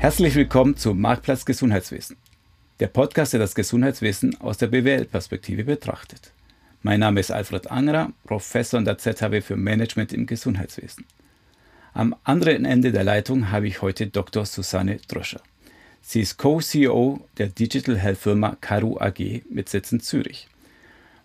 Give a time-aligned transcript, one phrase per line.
[0.00, 2.16] Herzlich willkommen zu Marktplatz Gesundheitswesen,
[2.80, 6.32] der Podcast, der das Gesundheitswesen aus der BWL-Perspektive betrachtet.
[6.80, 11.04] Mein Name ist Alfred Angerer, Professor an der ZHW für Management im Gesundheitswesen.
[11.92, 14.46] Am anderen Ende der Leitung habe ich heute Dr.
[14.46, 15.42] Susanne Dröscher.
[16.00, 20.48] Sie ist Co-CEO der Digital Health Firma Karu AG mit Sitz in Zürich.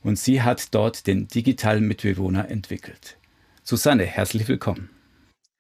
[0.04, 3.16] Und sie hat dort den digitalen Mitbewohner entwickelt.
[3.64, 4.90] Susanne, herzlich willkommen.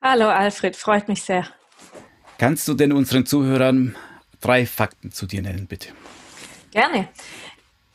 [0.04, 1.48] Hallo Alfred, freut mich sehr.
[2.38, 3.95] Kannst du denn unseren Zuhörern
[4.41, 5.89] drei Fakten zu dir nennen, bitte?
[6.71, 7.07] Gerne.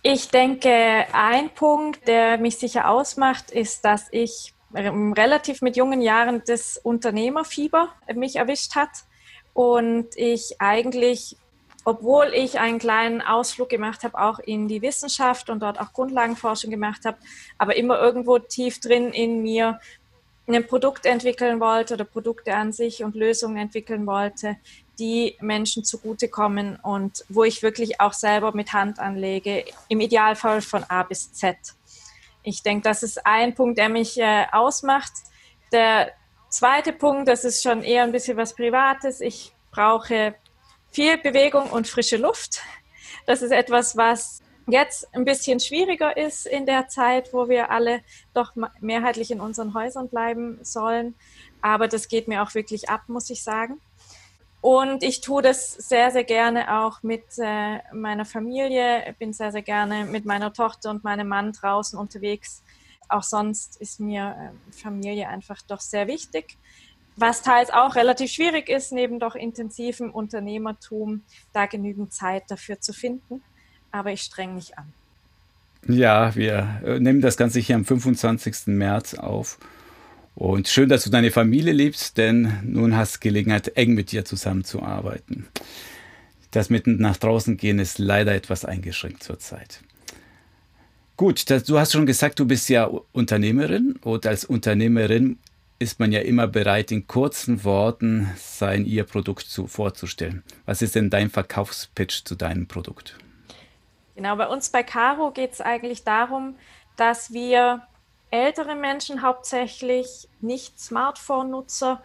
[0.03, 6.43] Ich denke, ein Punkt, der mich sicher ausmacht, ist, dass ich relativ mit jungen Jahren
[6.47, 8.91] das Unternehmerfieber mich erwischt hat
[9.53, 11.37] und ich eigentlich,
[11.85, 16.71] obwohl ich einen kleinen Ausflug gemacht habe, auch in die Wissenschaft und dort auch Grundlagenforschung
[16.71, 17.19] gemacht habe,
[17.59, 19.81] aber immer irgendwo tief drin in mir
[20.47, 24.57] ein Produkt entwickeln wollte oder Produkte an sich und Lösungen entwickeln wollte,
[24.99, 30.85] die Menschen zugutekommen und wo ich wirklich auch selber mit Hand anlege, im Idealfall von
[30.85, 31.57] A bis Z.
[32.43, 35.13] Ich denke, das ist ein Punkt, der mich äh, ausmacht.
[35.73, 36.13] Der
[36.49, 39.21] zweite Punkt, das ist schon eher ein bisschen was Privates.
[39.21, 40.35] Ich brauche
[40.91, 42.61] viel Bewegung und frische Luft.
[43.27, 48.01] Das ist etwas, was jetzt ein bisschen schwieriger ist in der Zeit, wo wir alle
[48.35, 51.15] doch mehrheitlich in unseren Häusern bleiben sollen.
[51.63, 53.81] Aber das geht mir auch wirklich ab, muss ich sagen.
[54.61, 59.15] Und ich tue das sehr, sehr gerne auch mit äh, meiner Familie.
[59.19, 62.63] Bin sehr, sehr gerne mit meiner Tochter und meinem Mann draußen unterwegs.
[63.09, 66.59] Auch sonst ist mir äh, Familie einfach doch sehr wichtig.
[67.17, 71.23] Was teils auch relativ schwierig ist, neben doch intensivem Unternehmertum,
[71.53, 73.43] da genügend Zeit dafür zu finden
[73.93, 74.93] aber ich streng mich an.
[75.89, 78.67] Ja, wir äh, nehmen das Ganze hier am 25.
[78.67, 79.59] März auf.
[80.35, 84.25] Und schön, dass du deine Familie liebst, denn nun hast du Gelegenheit, eng mit dir
[84.25, 85.49] zusammenzuarbeiten.
[86.51, 89.81] Das mitten nach draußen gehen ist leider etwas eingeschränkt zurzeit.
[91.17, 95.39] Gut, das, du hast schon gesagt, du bist ja Unternehmerin und als Unternehmerin
[95.79, 100.43] ist man ja immer bereit, in kurzen Worten sein ihr Produkt zu, vorzustellen.
[100.67, 103.17] Was ist denn dein Verkaufspitch zu deinem Produkt?
[104.21, 106.55] Genau, bei uns bei Caro geht es eigentlich darum,
[106.97, 107.87] dass wir
[108.31, 112.03] ältere Menschen hauptsächlich nicht Smartphone-Nutzer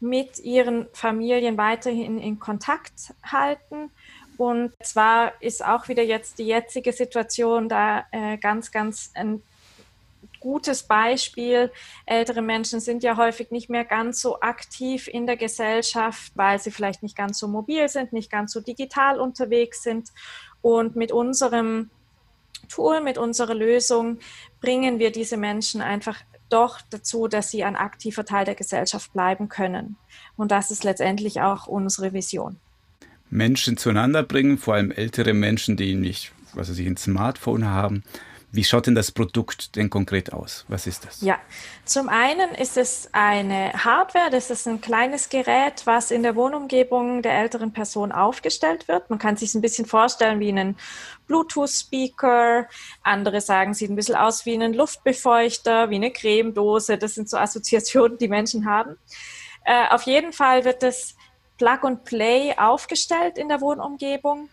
[0.00, 3.90] mit ihren Familien weiterhin in Kontakt halten.
[4.38, 9.42] Und zwar ist auch wieder jetzt die jetzige Situation da äh, ganz, ganz ein
[10.40, 11.70] gutes Beispiel.
[12.06, 16.70] Ältere Menschen sind ja häufig nicht mehr ganz so aktiv in der Gesellschaft, weil sie
[16.70, 20.10] vielleicht nicht ganz so mobil sind, nicht ganz so digital unterwegs sind.
[20.60, 21.90] Und mit unserem
[22.68, 24.18] Tool, mit unserer Lösung
[24.60, 29.48] bringen wir diese Menschen einfach doch dazu, dass sie ein aktiver Teil der Gesellschaft bleiben
[29.48, 29.96] können.
[30.36, 32.56] Und das ist letztendlich auch unsere Vision.
[33.30, 38.02] Menschen zueinander bringen, vor allem ältere Menschen, die nicht, was weiß ein Smartphone haben,
[38.50, 40.64] wie schaut denn das Produkt denn konkret aus?
[40.68, 41.20] Was ist das?
[41.20, 41.38] Ja,
[41.84, 47.20] zum einen ist es eine Hardware, das ist ein kleines Gerät, was in der Wohnumgebung
[47.20, 49.10] der älteren Person aufgestellt wird.
[49.10, 50.78] Man kann sich ein bisschen vorstellen wie einen
[51.26, 52.66] Bluetooth-Speaker.
[53.02, 56.96] Andere sagen, sieht ein bisschen aus wie einen Luftbefeuchter, wie eine Cremedose.
[56.96, 58.96] Das sind so Assoziationen, die Menschen haben.
[59.64, 61.16] Äh, auf jeden Fall wird das
[61.58, 64.48] Plug and Play aufgestellt in der Wohnumgebung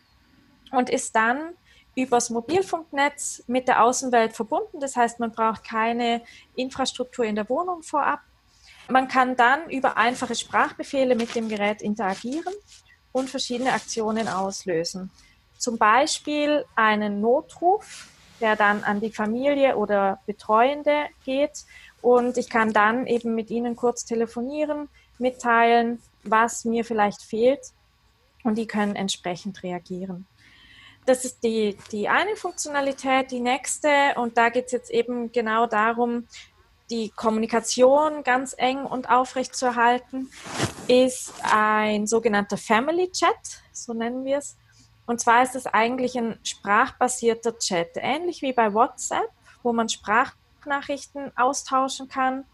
[0.71, 1.53] und ist dann
[1.95, 4.79] übers Mobilfunknetz mit der Außenwelt verbunden.
[4.79, 6.21] Das heißt, man braucht keine
[6.55, 8.19] Infrastruktur in der Wohnung vorab.
[8.89, 12.53] Man kann dann über einfache Sprachbefehle mit dem Gerät interagieren
[13.11, 15.09] und verschiedene Aktionen auslösen.
[15.57, 18.07] Zum Beispiel einen Notruf,
[18.41, 21.65] der dann an die Familie oder Betreuende geht.
[22.01, 27.71] Und ich kann dann eben mit ihnen kurz telefonieren, mitteilen, was mir vielleicht fehlt.
[28.43, 30.27] Und die können entsprechend reagieren
[31.05, 33.31] das ist die, die eine Funktionalität.
[33.31, 36.27] Die nächste, und da geht es jetzt eben genau darum,
[36.89, 40.29] die Kommunikation ganz eng und aufrecht zu erhalten,
[40.87, 44.57] ist ein sogenannter Family Chat, so nennen wir es.
[45.07, 49.29] Und zwar ist es eigentlich ein sprachbasierter Chat, ähnlich wie bei WhatsApp,
[49.63, 52.45] wo man Sprachnachrichten austauschen kann.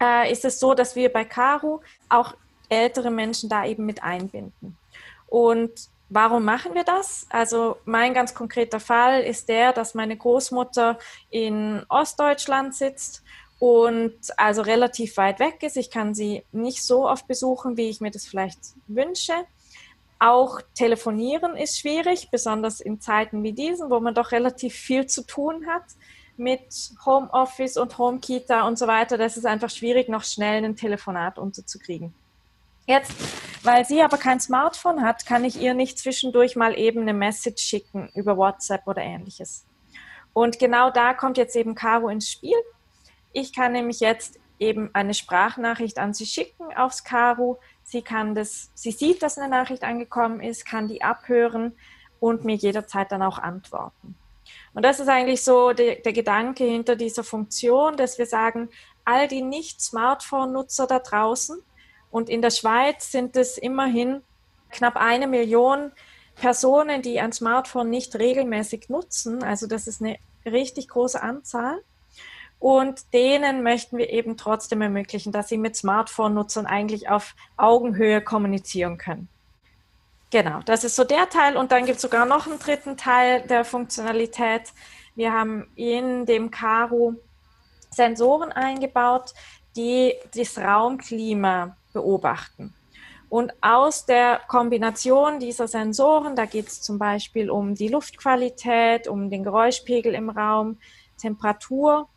[0.00, 2.34] Äh, ist es so, dass wir bei Caro auch
[2.68, 4.76] ältere Menschen da eben mit einbinden.
[5.28, 7.26] Und Warum machen wir das?
[7.30, 10.98] Also mein ganz konkreter Fall ist der, dass meine Großmutter
[11.30, 13.22] in Ostdeutschland sitzt
[13.60, 15.76] und also relativ weit weg ist.
[15.76, 18.58] Ich kann sie nicht so oft besuchen, wie ich mir das vielleicht
[18.88, 19.34] wünsche.
[20.18, 25.24] Auch telefonieren ist schwierig, besonders in Zeiten wie diesen, wo man doch relativ viel zu
[25.24, 25.84] tun hat
[26.36, 29.16] mit Homeoffice und Homekita und so weiter.
[29.16, 32.12] Das ist einfach schwierig, noch schnell ein Telefonat unterzukriegen.
[32.90, 33.12] Jetzt,
[33.62, 37.62] weil sie aber kein Smartphone hat, kann ich ihr nicht zwischendurch mal eben eine Message
[37.62, 39.64] schicken über WhatsApp oder ähnliches.
[40.32, 42.56] Und genau da kommt jetzt eben Caro ins Spiel.
[43.32, 47.60] Ich kann nämlich jetzt eben eine Sprachnachricht an sie schicken aufs Caro.
[47.84, 51.76] Sie kann das, sie sieht, dass eine Nachricht angekommen ist, kann die abhören
[52.18, 54.16] und mir jederzeit dann auch antworten.
[54.74, 58.68] Und das ist eigentlich so der, der Gedanke hinter dieser Funktion, dass wir sagen,
[59.04, 61.62] all die Nicht-Smartphone-Nutzer da draußen,
[62.10, 64.22] und in der Schweiz sind es immerhin
[64.70, 65.92] knapp eine Million
[66.36, 69.44] Personen, die ein Smartphone nicht regelmäßig nutzen.
[69.44, 70.16] Also das ist eine
[70.46, 71.82] richtig große Anzahl.
[72.58, 78.98] Und denen möchten wir eben trotzdem ermöglichen, dass sie mit Smartphone-Nutzern eigentlich auf Augenhöhe kommunizieren
[78.98, 79.28] können.
[80.30, 81.56] Genau, das ist so der Teil.
[81.56, 84.62] Und dann gibt es sogar noch einen dritten Teil der Funktionalität.
[85.14, 87.14] Wir haben in dem Caro
[87.90, 89.34] Sensoren eingebaut,
[89.76, 92.74] die das Raumklima beobachten.
[93.28, 99.30] Und aus der Kombination dieser Sensoren, da geht es zum Beispiel um die Luftqualität, um
[99.30, 100.78] den Geräuschpegel im Raum,
[101.16, 102.08] Temperatur,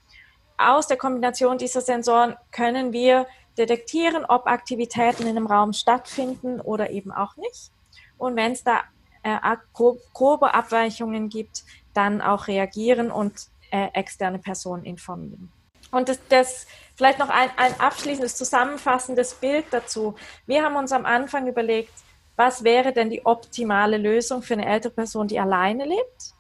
[0.58, 3.28] aus der Kombination dieser Sensoren können wir
[3.58, 7.72] detektieren, ob Aktivitäten in einem Raum stattfinden oder eben auch nicht.
[8.18, 8.82] Und wenn es da
[9.24, 9.38] äh,
[9.74, 15.52] grobe Abweichungen gibt, dann auch reagieren und äh, externe Personen informieren.
[15.94, 20.16] Und das, das vielleicht noch ein, ein abschließendes, zusammenfassendes Bild dazu.
[20.48, 21.94] Wir haben uns am Anfang überlegt,
[22.36, 26.34] was wäre denn die optimale Lösung für eine ältere Person, die alleine lebt?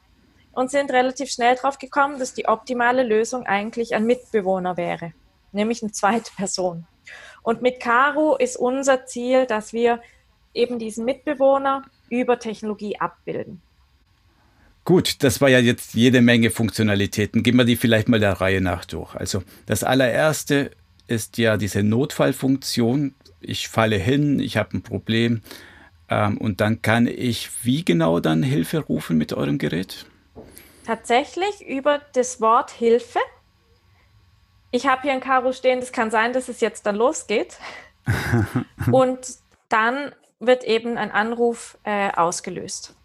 [0.53, 5.13] Und sind relativ schnell darauf gekommen, dass die optimale Lösung eigentlich ein Mitbewohner wäre,
[5.51, 6.87] nämlich eine zweite Person.
[7.43, 10.01] Und mit Caro ist unser Ziel, dass wir
[10.53, 13.61] eben diesen Mitbewohner über Technologie abbilden.
[14.85, 17.41] Gut, das war ja jetzt jede Menge Funktionalitäten.
[17.41, 19.15] Gehen wir die vielleicht mal der Reihe nach durch.
[19.15, 20.71] Also das allererste
[21.07, 23.15] ist ja diese Notfallfunktion.
[23.39, 25.41] Ich falle hin, ich habe ein Problem
[26.09, 30.05] ähm, und dann kann ich wie genau dann Hilfe rufen mit eurem Gerät?
[30.85, 33.19] Tatsächlich über das Wort Hilfe.
[34.71, 37.57] Ich habe hier ein Karo stehen, das kann sein, dass es jetzt dann losgeht.
[38.91, 39.19] und
[39.69, 42.95] dann wird eben ein Anruf äh, ausgelöst.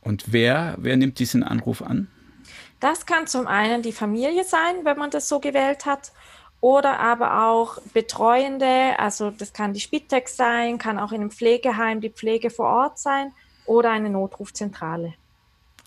[0.00, 2.08] Und wer, wer nimmt diesen Anruf an?
[2.80, 6.12] Das kann zum einen die Familie sein, wenn man das so gewählt hat,
[6.60, 12.00] oder aber auch Betreuende, also das kann die Spitex sein, kann auch in einem Pflegeheim
[12.00, 13.32] die Pflege vor Ort sein
[13.64, 15.14] oder eine Notrufzentrale.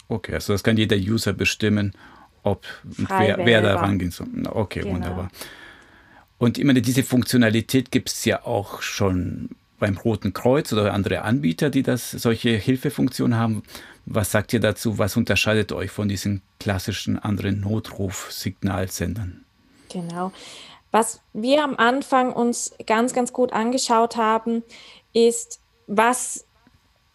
[0.07, 1.93] Okay, also das kann jeder User bestimmen,
[2.41, 4.27] ob wer, wer, da rangehen soll.
[4.49, 4.95] Okay, genau.
[4.95, 5.29] wunderbar.
[6.39, 9.49] Und ich meine, diese Funktionalität gibt es ja auch schon
[9.83, 13.63] beim Roten Kreuz oder andere Anbieter, die das solche Hilfefunktionen haben.
[14.05, 14.97] Was sagt ihr dazu?
[14.97, 19.43] Was unterscheidet euch von diesen klassischen anderen Notrufsignalsendern?
[19.89, 20.31] Genau.
[20.91, 24.63] Was wir am Anfang uns ganz, ganz gut angeschaut haben,
[25.11, 26.45] ist, was,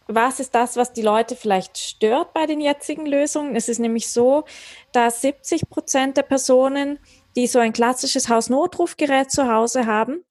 [0.06, 3.56] was ist das, was die Leute vielleicht stört bei den jetzigen Lösungen?
[3.56, 4.44] Es ist nämlich so,
[4.92, 6.98] dass 70 Prozent der Personen,
[7.34, 10.22] die so ein klassisches Hausnotrufgerät zu Hause haben,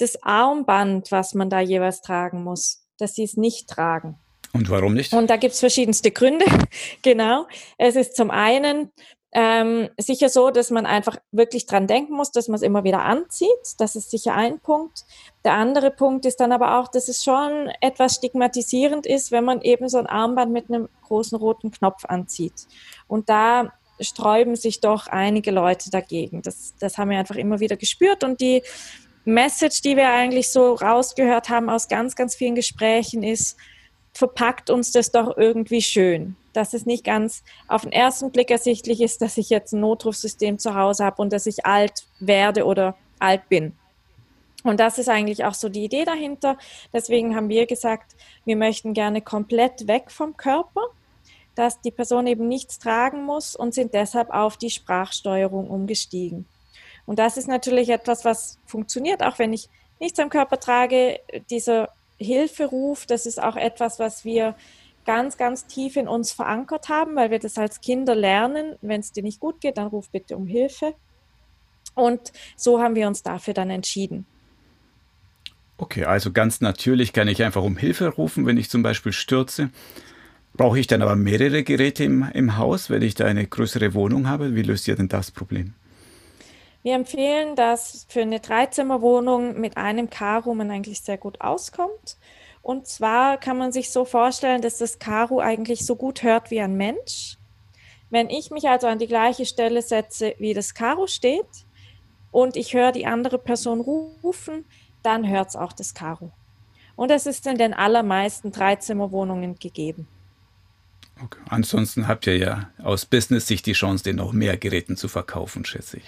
[0.00, 4.18] das Armband, was man da jeweils tragen muss, dass sie es nicht tragen.
[4.52, 5.12] Und warum nicht?
[5.12, 6.44] Und da gibt es verschiedenste Gründe.
[7.02, 7.46] genau.
[7.78, 8.90] Es ist zum einen
[9.32, 13.04] ähm, sicher so, dass man einfach wirklich dran denken muss, dass man es immer wieder
[13.04, 13.48] anzieht.
[13.78, 15.04] Das ist sicher ein Punkt.
[15.44, 19.60] Der andere Punkt ist dann aber auch, dass es schon etwas stigmatisierend ist, wenn man
[19.62, 22.66] eben so ein Armband mit einem großen roten Knopf anzieht.
[23.06, 26.42] Und da sträuben sich doch einige Leute dagegen.
[26.42, 28.24] Das, das haben wir einfach immer wieder gespürt.
[28.24, 28.62] Und die
[29.24, 33.56] Message, die wir eigentlich so rausgehört haben aus ganz, ganz vielen Gesprächen, ist,
[34.12, 36.36] verpackt uns das doch irgendwie schön.
[36.52, 40.58] Dass es nicht ganz auf den ersten Blick ersichtlich ist, dass ich jetzt ein Notrufsystem
[40.58, 43.76] zu Hause habe und dass ich alt werde oder alt bin.
[44.62, 46.58] Und das ist eigentlich auch so die Idee dahinter.
[46.92, 50.82] Deswegen haben wir gesagt, wir möchten gerne komplett weg vom Körper,
[51.54, 56.46] dass die Person eben nichts tragen muss und sind deshalb auf die Sprachsteuerung umgestiegen.
[57.10, 61.18] Und das ist natürlich etwas, was funktioniert, auch wenn ich nichts am Körper trage.
[61.50, 61.88] Dieser
[62.18, 64.54] Hilferuf, das ist auch etwas, was wir
[65.06, 68.76] ganz, ganz tief in uns verankert haben, weil wir das als Kinder lernen.
[68.80, 70.94] Wenn es dir nicht gut geht, dann ruf bitte um Hilfe.
[71.96, 74.24] Und so haben wir uns dafür dann entschieden.
[75.78, 79.70] Okay, also ganz natürlich kann ich einfach um Hilfe rufen, wenn ich zum Beispiel stürze.
[80.54, 84.28] Brauche ich dann aber mehrere Geräte im, im Haus, wenn ich da eine größere Wohnung
[84.28, 84.54] habe?
[84.54, 85.74] Wie löst ihr denn das Problem?
[86.82, 92.16] Wir empfehlen, dass für eine Dreizimmerwohnung mit einem Karo man eigentlich sehr gut auskommt.
[92.62, 96.60] Und zwar kann man sich so vorstellen, dass das Karo eigentlich so gut hört wie
[96.60, 97.36] ein Mensch.
[98.08, 101.46] Wenn ich mich also an die gleiche Stelle setze, wie das Karo steht,
[102.32, 104.64] und ich höre die andere Person rufen,
[105.02, 106.32] dann hört es auch das Karo.
[106.96, 110.06] Und es ist in den allermeisten Dreizimmerwohnungen gegeben.
[111.22, 111.40] Okay.
[111.48, 115.98] Ansonsten habt ihr ja aus Business-Sicht die Chance, den noch mehr Geräten zu verkaufen, schätze
[115.98, 116.04] ich.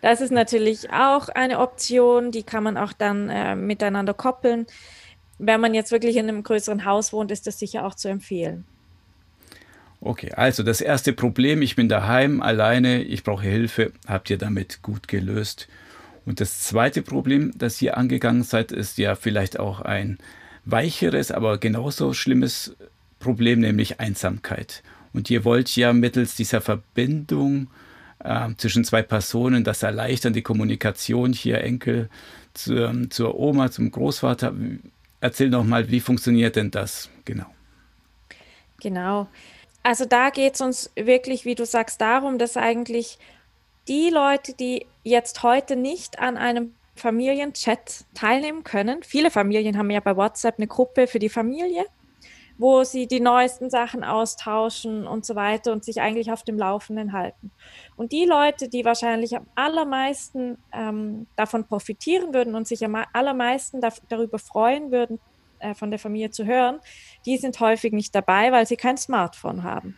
[0.00, 4.66] Das ist natürlich auch eine Option, die kann man auch dann äh, miteinander koppeln.
[5.38, 8.64] Wenn man jetzt wirklich in einem größeren Haus wohnt, ist das sicher auch zu empfehlen.
[10.00, 14.80] Okay, also das erste Problem, ich bin daheim alleine, ich brauche Hilfe, habt ihr damit
[14.82, 15.68] gut gelöst.
[16.24, 20.18] Und das zweite Problem, das ihr angegangen seid, ist ja vielleicht auch ein
[20.64, 22.76] weicheres, aber genauso schlimmes
[23.18, 24.82] Problem, nämlich Einsamkeit.
[25.12, 27.68] Und ihr wollt ja mittels dieser Verbindung
[28.20, 32.08] äh, zwischen zwei Personen das erleichtern, die Kommunikation hier Enkel
[32.54, 34.54] zu, zur Oma, zum Großvater.
[35.20, 37.46] Erzähl doch mal, wie funktioniert denn das genau?
[38.80, 39.28] Genau.
[39.82, 43.18] Also da geht es uns wirklich, wie du sagst, darum, dass eigentlich
[43.88, 50.00] die Leute, die jetzt heute nicht an einem Familienchat teilnehmen können, viele Familien haben ja
[50.00, 51.86] bei WhatsApp eine Gruppe für die Familie,
[52.58, 57.12] wo sie die neuesten Sachen austauschen und so weiter und sich eigentlich auf dem Laufenden
[57.12, 57.52] halten.
[57.96, 63.80] Und die Leute, die wahrscheinlich am allermeisten ähm, davon profitieren würden und sich am allermeisten
[63.80, 65.20] da darüber freuen würden,
[65.60, 66.80] äh, von der Familie zu hören,
[67.24, 69.96] die sind häufig nicht dabei, weil sie kein Smartphone haben.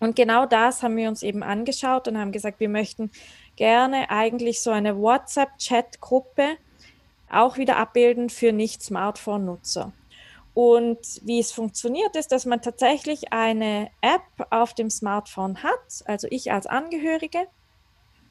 [0.00, 3.10] Und genau das haben wir uns eben angeschaut und haben gesagt, wir möchten
[3.56, 6.56] gerne eigentlich so eine WhatsApp-Chat-Gruppe
[7.30, 9.92] auch wieder abbilden für Nicht-Smartphone-Nutzer.
[10.54, 16.28] Und wie es funktioniert, ist, dass man tatsächlich eine App auf dem Smartphone hat, also
[16.30, 17.46] ich als Angehörige.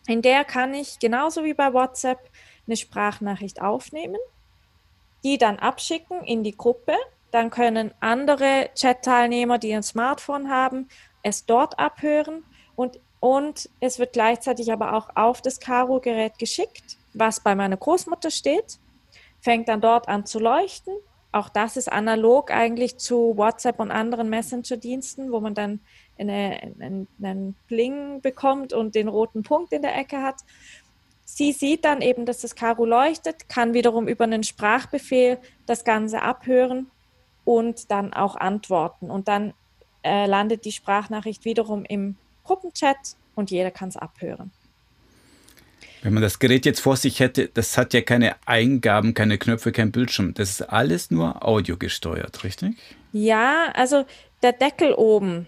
[0.07, 2.19] In der kann ich genauso wie bei WhatsApp
[2.67, 4.19] eine Sprachnachricht aufnehmen,
[5.23, 6.93] die dann abschicken in die Gruppe.
[7.31, 10.89] Dann können andere Chat-Teilnehmer, die ein Smartphone haben,
[11.23, 12.43] es dort abhören
[12.75, 18.31] und, und es wird gleichzeitig aber auch auf das Karo-Gerät geschickt, was bei meiner Großmutter
[18.31, 18.79] steht,
[19.39, 20.93] fängt dann dort an zu leuchten
[21.31, 25.79] auch das ist analog eigentlich zu WhatsApp und anderen Messenger-Diensten, wo man dann
[26.17, 30.41] eine, einen, einen Bling bekommt und den roten Punkt in der Ecke hat.
[31.23, 36.21] Sie sieht dann eben, dass das Karo leuchtet, kann wiederum über einen Sprachbefehl das Ganze
[36.21, 36.91] abhören
[37.45, 39.09] und dann auch antworten.
[39.09, 39.53] Und dann
[40.03, 44.51] äh, landet die Sprachnachricht wiederum im Gruppenchat und jeder kann es abhören.
[46.01, 49.71] Wenn man das Gerät jetzt vor sich hätte, das hat ja keine Eingaben, keine Knöpfe,
[49.71, 50.33] kein Bildschirm.
[50.33, 52.75] Das ist alles nur Audio gesteuert, richtig?
[53.13, 54.05] Ja, also
[54.41, 55.47] der Deckel oben,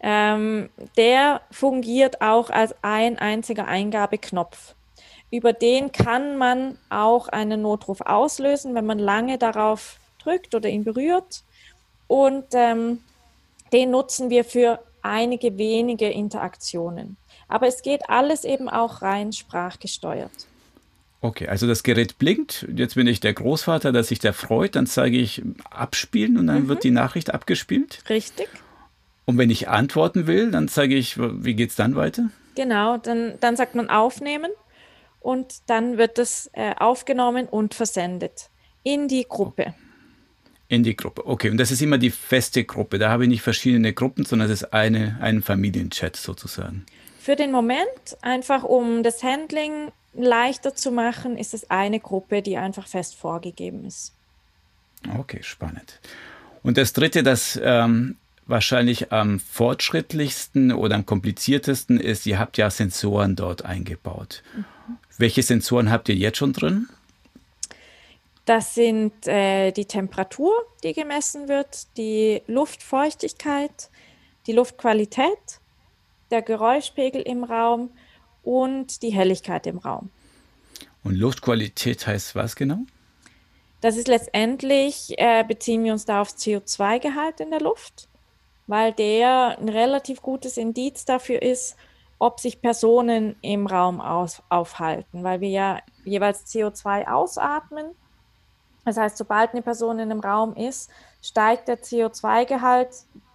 [0.00, 4.74] ähm, der fungiert auch als ein einziger Eingabeknopf.
[5.30, 10.84] Über den kann man auch einen Notruf auslösen, wenn man lange darauf drückt oder ihn
[10.84, 11.42] berührt.
[12.06, 13.00] Und ähm,
[13.72, 17.16] den nutzen wir für einige wenige Interaktionen.
[17.48, 20.46] Aber es geht alles eben auch rein sprachgesteuert.
[21.20, 22.66] Okay, also das Gerät blinkt.
[22.74, 24.76] Jetzt bin ich der Großvater, der sich da freut.
[24.76, 26.68] Dann zeige ich abspielen und dann mhm.
[26.68, 28.04] wird die Nachricht abgespielt.
[28.08, 28.48] Richtig.
[29.24, 32.30] Und wenn ich antworten will, dann zeige ich, wie geht es dann weiter?
[32.54, 34.50] Genau, dann, dann sagt man aufnehmen
[35.20, 38.48] und dann wird das äh, aufgenommen und versendet
[38.84, 39.74] in die Gruppe.
[40.68, 41.26] In die Gruppe.
[41.26, 42.98] Okay, und das ist immer die feste Gruppe.
[42.98, 46.86] Da habe ich nicht verschiedene Gruppen, sondern es ist eine, ein Familienchat sozusagen.
[47.28, 52.56] Für den Moment, einfach um das Handling leichter zu machen, ist es eine Gruppe, die
[52.56, 54.14] einfach fest vorgegeben ist.
[55.14, 56.00] Okay, spannend.
[56.62, 58.16] Und das Dritte, das ähm,
[58.46, 64.42] wahrscheinlich am fortschrittlichsten oder am kompliziertesten ist, ihr habt ja Sensoren dort eingebaut.
[64.56, 64.64] Mhm.
[65.18, 66.88] Welche Sensoren habt ihr jetzt schon drin?
[68.46, 73.90] Das sind äh, die Temperatur, die gemessen wird, die Luftfeuchtigkeit,
[74.46, 75.57] die Luftqualität
[76.30, 77.90] der Geräuschpegel im Raum
[78.42, 80.10] und die Helligkeit im Raum.
[81.04, 82.80] Und Luftqualität heißt was genau?
[83.80, 88.08] Das ist letztendlich, äh, beziehen wir uns da auf CO2-Gehalt in der Luft,
[88.66, 91.76] weil der ein relativ gutes Indiz dafür ist,
[92.18, 97.86] ob sich Personen im Raum aus, aufhalten, weil wir ja jeweils CO2 ausatmen.
[98.84, 100.90] Das heißt, sobald eine Person in einem Raum ist,
[101.22, 102.88] steigt der CO2-Gehalt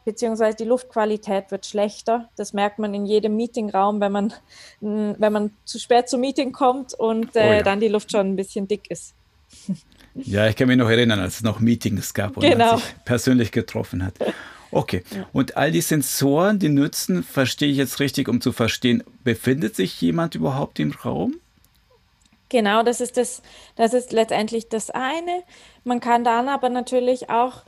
[0.06, 2.30] beziehungsweise die Luftqualität wird schlechter.
[2.36, 4.34] Das merkt man in jedem Meetingraum, wenn man,
[4.80, 7.64] wenn man zu spät zum Meeting kommt und äh, oh ja.
[7.64, 9.14] dann die Luft schon ein bisschen dick ist.
[10.16, 12.72] Ja, ich kann mich noch erinnern, als es noch Meetings gab und genau.
[12.72, 14.14] man sich persönlich getroffen hat.
[14.70, 15.04] Okay.
[15.32, 20.00] Und all die Sensoren, die nützen, verstehe ich jetzt richtig, um zu verstehen, befindet sich
[20.02, 21.36] jemand überhaupt im Raum?
[22.50, 23.42] Genau, das ist das,
[23.76, 25.44] das ist letztendlich das eine.
[25.84, 27.64] Man kann dann aber natürlich auch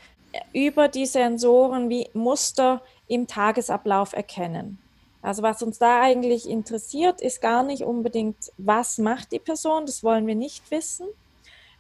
[0.54, 4.80] über die Sensoren wie Muster im Tagesablauf erkennen.
[5.22, 10.04] Also was uns da eigentlich interessiert, ist gar nicht unbedingt, was macht die Person, das
[10.04, 11.08] wollen wir nicht wissen,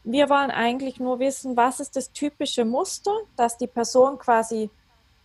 [0.07, 4.69] Wir wollen eigentlich nur wissen, was ist das typische Muster, das die Person quasi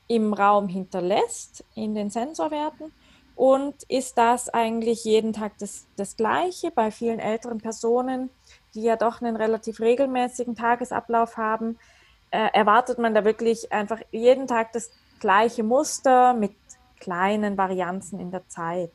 [0.08, 2.90] im Raum hinterlässt, in den Sensorwerten.
[3.36, 6.70] Und ist das eigentlich jeden Tag das, das Gleiche?
[6.70, 8.30] Bei vielen älteren Personen,
[8.74, 11.78] die ja doch einen relativ regelmäßigen Tagesablauf haben,
[12.30, 16.54] äh, erwartet man da wirklich einfach jeden Tag das gleiche Muster mit
[16.98, 18.92] kleinen Varianzen in der Zeit.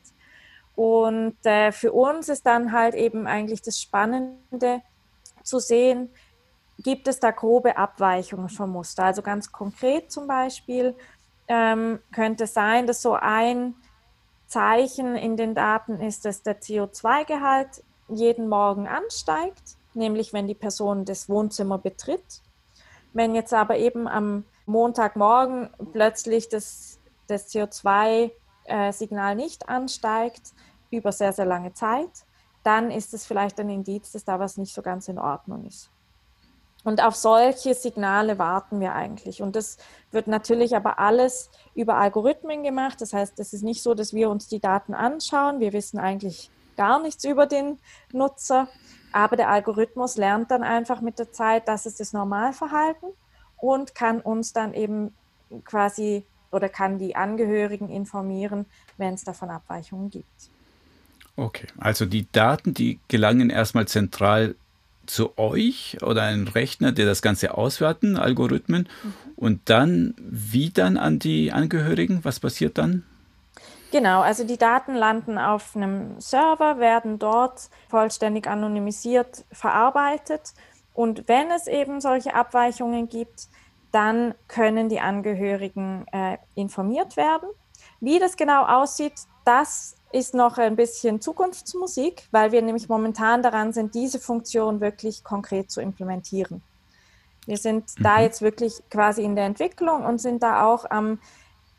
[0.74, 4.82] Und äh, für uns ist dann halt eben eigentlich das Spannende
[5.42, 6.10] zu sehen,
[6.78, 9.04] gibt es da grobe Abweichungen vom Muster.
[9.04, 10.94] Also ganz konkret zum Beispiel
[11.48, 13.74] ähm, könnte sein, dass so ein
[14.46, 21.04] Zeichen in den Daten ist, dass der CO2-Gehalt jeden Morgen ansteigt, nämlich wenn die Person
[21.04, 22.42] das Wohnzimmer betritt.
[23.16, 30.52] Wenn jetzt aber eben am Montagmorgen plötzlich das, das CO2-Signal äh, nicht ansteigt,
[30.90, 32.10] über sehr, sehr lange Zeit,
[32.62, 35.88] dann ist es vielleicht ein Indiz, dass da was nicht so ganz in Ordnung ist.
[36.84, 39.40] Und auf solche Signale warten wir eigentlich.
[39.40, 39.78] Und das
[40.10, 43.00] wird natürlich aber alles über Algorithmen gemacht.
[43.00, 45.58] Das heißt, es ist nicht so, dass wir uns die Daten anschauen.
[45.58, 47.78] Wir wissen eigentlich gar nichts über den
[48.12, 48.68] Nutzer.
[49.16, 53.08] Aber der Algorithmus lernt dann einfach mit der Zeit, das ist das Normalverhalten
[53.56, 55.14] und kann uns dann eben
[55.64, 58.66] quasi oder kann die Angehörigen informieren,
[58.98, 60.50] wenn es davon Abweichungen gibt.
[61.34, 64.54] Okay, also die Daten, die gelangen erstmal zentral
[65.06, 69.14] zu euch oder einen Rechner, der das Ganze auswerten, Algorithmen, mhm.
[69.34, 72.20] und dann wie dann an die Angehörigen?
[72.22, 73.02] Was passiert dann?
[73.92, 80.54] Genau, also die Daten landen auf einem Server, werden dort vollständig anonymisiert verarbeitet
[80.92, 83.48] und wenn es eben solche Abweichungen gibt,
[83.92, 87.48] dann können die Angehörigen äh, informiert werden.
[88.00, 89.14] Wie das genau aussieht,
[89.44, 95.22] das ist noch ein bisschen Zukunftsmusik, weil wir nämlich momentan daran sind, diese Funktion wirklich
[95.22, 96.62] konkret zu implementieren.
[97.46, 98.02] Wir sind mhm.
[98.02, 101.18] da jetzt wirklich quasi in der Entwicklung und sind da auch am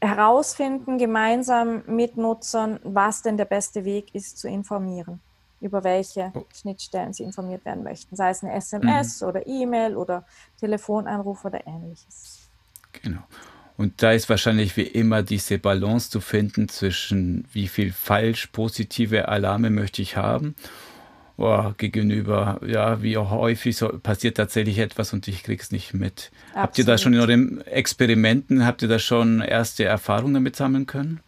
[0.01, 5.19] herausfinden, gemeinsam mit Nutzern, was denn der beste Weg ist zu informieren,
[5.60, 6.45] über welche oh.
[6.53, 9.27] Schnittstellen sie informiert werden möchten, sei es eine SMS mhm.
[9.27, 10.25] oder E-Mail oder
[10.60, 12.49] Telefonanruf oder ähnliches.
[13.01, 13.23] Genau.
[13.77, 19.27] Und da ist wahrscheinlich wie immer diese Balance zu finden zwischen wie viel falsch positive
[19.27, 20.55] Alarme möchte ich haben
[21.38, 26.32] oh, gegenüber, ja, wie häufig so, passiert tatsächlich etwas und ich krieg's nicht mit.
[26.50, 26.63] Absolut.
[26.63, 30.86] Habt ihr da schon in euren Experimenten, habt ihr da schon erste Erfahrungen damit sammeln
[30.86, 31.21] können?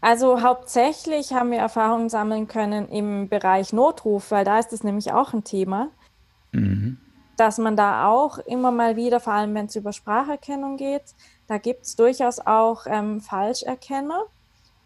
[0.00, 5.12] Also hauptsächlich haben wir Erfahrungen sammeln können im Bereich Notruf, weil da ist es nämlich
[5.12, 5.88] auch ein Thema.
[6.52, 6.98] Mhm
[7.36, 11.14] dass man da auch immer mal wieder, vor allem wenn es über Spracherkennung geht,
[11.46, 14.24] da gibt es durchaus auch ähm, Falscherkenner,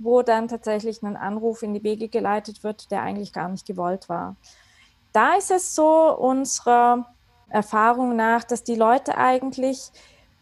[0.01, 4.09] wo dann tatsächlich ein Anruf in die Wege geleitet wird, der eigentlich gar nicht gewollt
[4.09, 4.37] war.
[5.13, 7.07] Da ist es so unserer
[7.49, 9.91] Erfahrung nach, dass die Leute eigentlich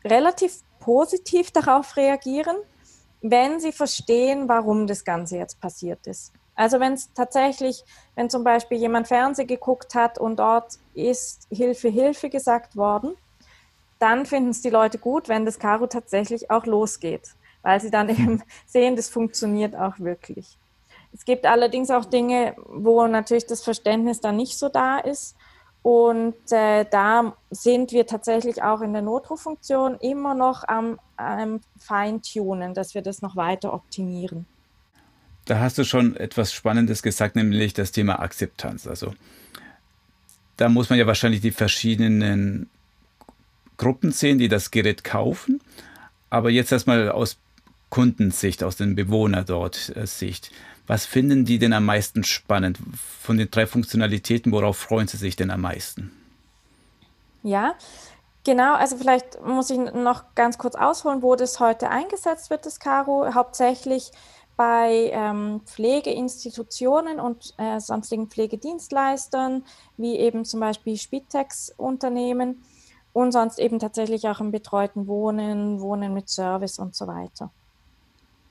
[0.04, 2.56] relativ positiv darauf reagieren,
[3.20, 6.32] wenn sie verstehen, warum das Ganze jetzt passiert ist.
[6.54, 11.88] Also wenn es tatsächlich, wenn zum Beispiel jemand Fernsehen geguckt hat und dort ist Hilfe,
[11.88, 13.14] Hilfe gesagt worden,
[13.98, 18.08] dann finden es die Leute gut, wenn das Karo tatsächlich auch losgeht, weil sie dann
[18.08, 20.56] eben sehen, das funktioniert auch wirklich.
[21.12, 25.36] Es gibt allerdings auch Dinge, wo natürlich das Verständnis dann nicht so da ist.
[25.82, 32.74] Und äh, da sind wir tatsächlich auch in der Notruffunktion immer noch am, am Feintunen,
[32.74, 34.44] dass wir das noch weiter optimieren.
[35.46, 38.86] Da hast du schon etwas Spannendes gesagt, nämlich das Thema Akzeptanz.
[38.86, 39.14] Also
[40.58, 42.68] da muss man ja wahrscheinlich die verschiedenen
[43.78, 45.60] Gruppen sehen, die das Gerät kaufen.
[46.28, 47.38] Aber jetzt erstmal aus
[47.90, 50.50] Kundensicht, aus den Bewohner dort Sicht.
[50.86, 52.78] Was finden die denn am meisten spannend?
[53.20, 56.10] Von den drei Funktionalitäten, worauf freuen sie sich denn am meisten?
[57.42, 57.74] Ja,
[58.44, 58.74] genau.
[58.74, 63.34] Also vielleicht muss ich noch ganz kurz ausholen, wo das heute eingesetzt wird, das Caro.
[63.34, 64.10] Hauptsächlich
[64.56, 69.64] bei ähm, Pflegeinstitutionen und äh, sonstigen Pflegedienstleistern,
[69.98, 72.64] wie eben zum Beispiel Spitex-Unternehmen
[73.12, 77.52] und sonst eben tatsächlich auch im betreuten Wohnen, Wohnen mit Service und so weiter.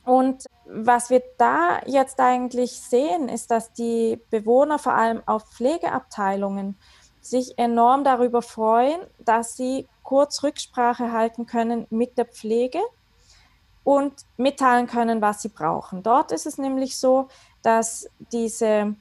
[0.08, 6.78] Und was wir da jetzt eigentlich sehen, ist, dass die Bewohner vor allem auf Pflegeabteilungen
[7.20, 12.80] sich enorm darüber freuen, dass sie kurz Rücksprache halten können mit der Pflege
[13.84, 16.04] und mitteilen können, was sie brauchen.
[16.04, 17.28] Dort ist es nämlich so,
[17.62, 18.96] dass diese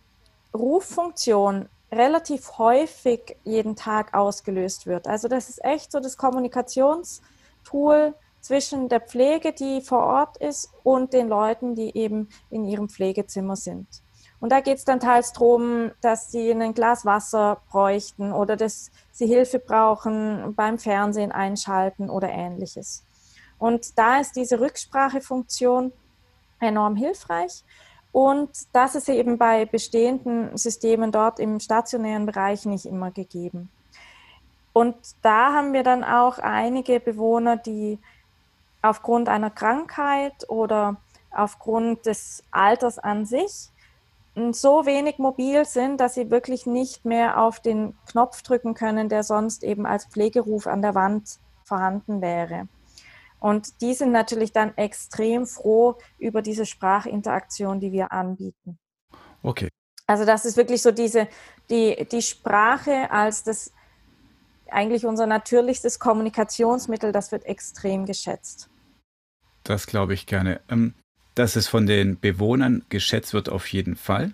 [0.53, 5.07] Ruffunktion relativ häufig jeden Tag ausgelöst wird.
[5.07, 8.16] Also das ist echt so das Kommunikationstool
[8.47, 13.57] zwischen der Pflege, die vor Ort ist, und den Leuten, die eben in ihrem Pflegezimmer
[13.57, 13.89] sind.
[14.39, 18.93] Und da geht es dann teils darum, dass sie ein Glas Wasser bräuchten oder dass
[19.11, 23.05] sie Hilfe brauchen beim Fernsehen einschalten oder ähnliches.
[23.59, 25.93] Und da ist diese Rücksprachefunktion
[26.61, 27.65] enorm hilfreich.
[28.13, 33.71] Und das ist eben bei bestehenden Systemen dort im stationären Bereich nicht immer gegeben.
[34.73, 37.99] Und da haben wir dann auch einige Bewohner, die
[38.88, 40.96] aufgrund einer Krankheit oder
[41.31, 43.70] aufgrund des Alters an sich
[44.53, 49.22] so wenig mobil sind, dass sie wirklich nicht mehr auf den Knopf drücken können, der
[49.22, 52.68] sonst eben als Pflegeruf an der Wand vorhanden wäre.
[53.40, 58.79] Und die sind natürlich dann extrem froh über diese Sprachinteraktion, die wir anbieten.
[59.42, 59.68] Okay.
[60.07, 61.29] Also das ist wirklich so diese,
[61.70, 63.72] die, die Sprache als das
[64.70, 68.68] eigentlich unser natürlichstes Kommunikationsmittel, das wird extrem geschätzt.
[69.67, 70.61] Das glaube ich gerne.
[70.69, 70.95] Ähm,
[71.35, 74.33] dass es von den Bewohnern geschätzt wird, auf jeden Fall.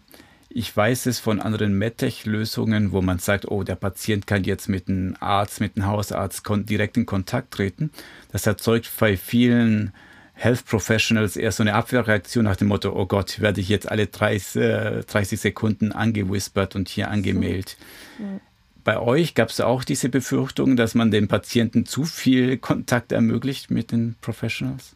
[0.49, 4.88] Ich weiß es von anderen MedTech-Lösungen, wo man sagt, oh, der Patient kann jetzt mit
[4.88, 7.90] einem Arzt, mit einem Hausarzt direkt in Kontakt treten.
[8.31, 9.92] Das erzeugt bei vielen
[10.35, 14.07] Health Professionals eher so eine Abwehrreaktion nach dem Motto, oh Gott, werde ich jetzt alle
[14.07, 17.77] 30, 30 Sekunden angewispert und hier angemeldet.
[18.18, 18.40] Mhm.
[18.85, 23.71] Bei euch gab es auch diese Befürchtung, dass man den Patienten zu viel Kontakt ermöglicht
[23.71, 24.95] mit den Professionals?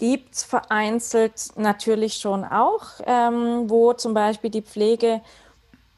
[0.00, 5.20] Gibt es vereinzelt natürlich schon auch, ähm, wo zum Beispiel die Pflege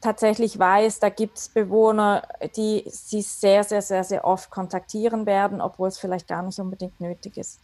[0.01, 2.23] tatsächlich weiß, da gibt es Bewohner,
[2.57, 6.99] die sie sehr, sehr, sehr, sehr oft kontaktieren werden, obwohl es vielleicht gar nicht unbedingt
[6.99, 7.61] nötig ist.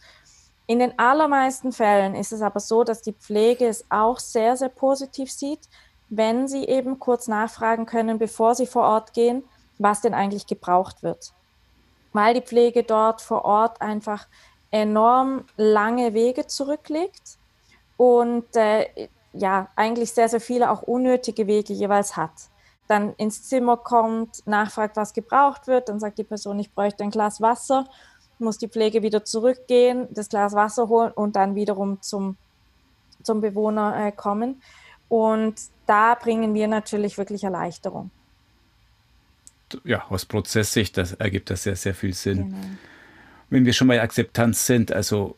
[0.66, 4.70] In den allermeisten Fällen ist es aber so, dass die Pflege es auch sehr, sehr
[4.70, 5.68] positiv sieht,
[6.08, 9.44] wenn sie eben kurz nachfragen können, bevor sie vor Ort gehen,
[9.76, 11.34] was denn eigentlich gebraucht wird.
[12.14, 14.26] Weil die Pflege dort vor Ort einfach
[14.70, 17.38] enorm lange Wege zurücklegt
[17.96, 22.32] und äh, ja, eigentlich sehr, sehr viele auch unnötige Wege jeweils hat.
[22.88, 27.10] Dann ins Zimmer kommt, nachfragt, was gebraucht wird, dann sagt die Person, ich bräuchte ein
[27.10, 27.86] Glas Wasser,
[28.38, 32.36] muss die Pflege wieder zurückgehen, das Glas Wasser holen und dann wiederum zum,
[33.22, 34.62] zum Bewohner äh, kommen.
[35.08, 35.56] Und
[35.86, 38.10] da bringen wir natürlich wirklich Erleichterung.
[39.84, 42.50] Ja, aus Prozesssicht das ergibt das sehr, sehr viel Sinn.
[42.50, 42.66] Genau
[43.50, 45.36] wenn wir schon bei Akzeptanz sind, also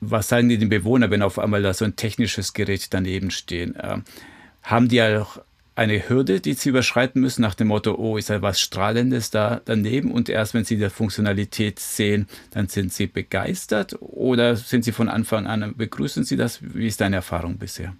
[0.00, 3.76] was sagen die den Bewohnern, wenn auf einmal da so ein technisches Gerät daneben stehen?
[3.80, 4.04] Ähm,
[4.62, 5.38] haben die auch
[5.74, 9.62] eine Hürde, die sie überschreiten müssen, nach dem Motto, oh, ist da was Strahlendes da
[9.64, 14.92] daneben und erst wenn sie die Funktionalität sehen, dann sind sie begeistert oder sind sie
[14.92, 16.58] von Anfang an, begrüßen sie das?
[16.62, 17.94] Wie ist deine Erfahrung bisher?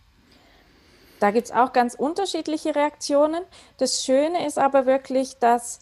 [1.20, 3.42] Da gibt es auch ganz unterschiedliche Reaktionen.
[3.78, 5.78] Das Schöne ist aber wirklich, dass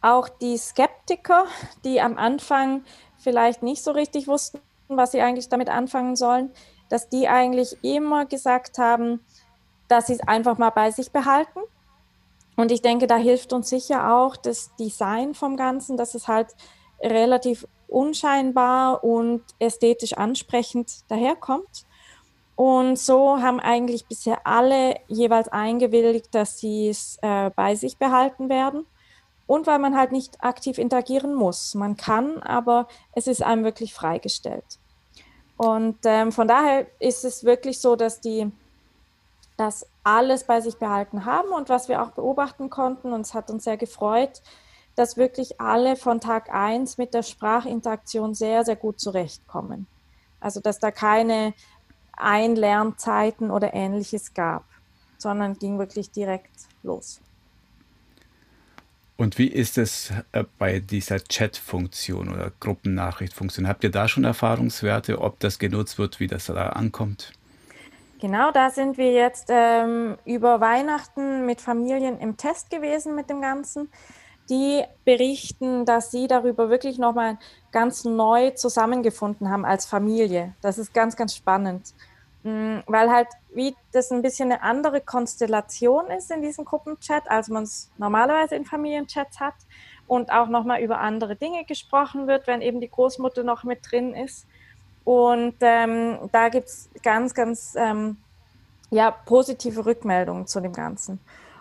[0.00, 1.46] auch die Skeptiker,
[1.84, 2.82] die am Anfang
[3.20, 6.50] vielleicht nicht so richtig wussten, was sie eigentlich damit anfangen sollen,
[6.88, 9.20] dass die eigentlich immer gesagt haben,
[9.88, 11.60] dass sie es einfach mal bei sich behalten.
[12.56, 16.48] Und ich denke, da hilft uns sicher auch das Design vom Ganzen, dass es halt
[17.00, 21.86] relativ unscheinbar und ästhetisch ansprechend daherkommt.
[22.56, 28.48] Und so haben eigentlich bisher alle jeweils eingewilligt, dass sie es äh, bei sich behalten
[28.48, 28.86] werden
[29.50, 31.74] und weil man halt nicht aktiv interagieren muss.
[31.74, 34.78] Man kann, aber es ist einem wirklich freigestellt.
[35.56, 38.52] Und ähm, von daher ist es wirklich so, dass die
[39.56, 43.50] das alles bei sich behalten haben und was wir auch beobachten konnten, und es hat
[43.50, 44.40] uns sehr gefreut,
[44.94, 49.88] dass wirklich alle von Tag 1 mit der Sprachinteraktion sehr, sehr gut zurechtkommen.
[50.38, 51.54] Also dass da keine
[52.12, 54.62] Einlernzeiten oder ähnliches gab,
[55.18, 57.20] sondern ging wirklich direkt los.
[59.20, 63.68] Und wie ist es äh, bei dieser Chat-Funktion oder Gruppennachricht-Funktion?
[63.68, 67.34] Habt ihr da schon Erfahrungswerte, ob das genutzt wird, wie das da ankommt?
[68.18, 73.42] Genau, da sind wir jetzt ähm, über Weihnachten mit Familien im Test gewesen mit dem
[73.42, 73.90] Ganzen.
[74.48, 77.38] Die berichten, dass sie darüber wirklich nochmal
[77.72, 80.54] ganz neu zusammengefunden haben als Familie.
[80.62, 81.92] Das ist ganz, ganz spannend.
[82.42, 87.48] Mm, weil halt wie das ein bisschen eine andere Konstellation ist in diesem Gruppenchat, als
[87.48, 89.54] man es normalerweise in Familienchats hat
[90.06, 94.14] und auch nochmal über andere Dinge gesprochen wird, wenn eben die Großmutter noch mit drin
[94.14, 94.46] ist.
[95.04, 98.16] Und ähm, da gibt es ganz, ganz ähm,
[98.90, 101.20] ja, positive Rückmeldungen zu dem Ganzen.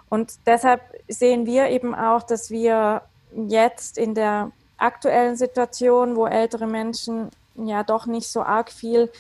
[0.10, 6.68] Und deshalb sehen wir eben auch, dass wir jetzt in der aktuellen Situation, wo ältere
[6.68, 9.12] Menschen ja doch nicht so arg viel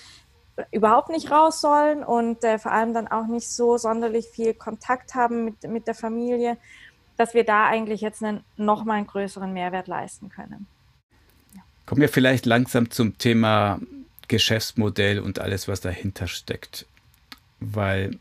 [0.71, 5.15] überhaupt nicht raus sollen und äh, vor allem dann auch nicht so sonderlich viel Kontakt
[5.15, 6.57] haben mit, mit der Familie,
[7.17, 10.67] dass wir da eigentlich jetzt einen, noch mal einen größeren Mehrwert leisten können.
[11.55, 11.61] Ja.
[11.85, 13.79] Kommen wir vielleicht langsam zum Thema
[14.27, 16.85] Geschäftsmodell und alles, was dahinter steckt.
[17.59, 18.17] Weil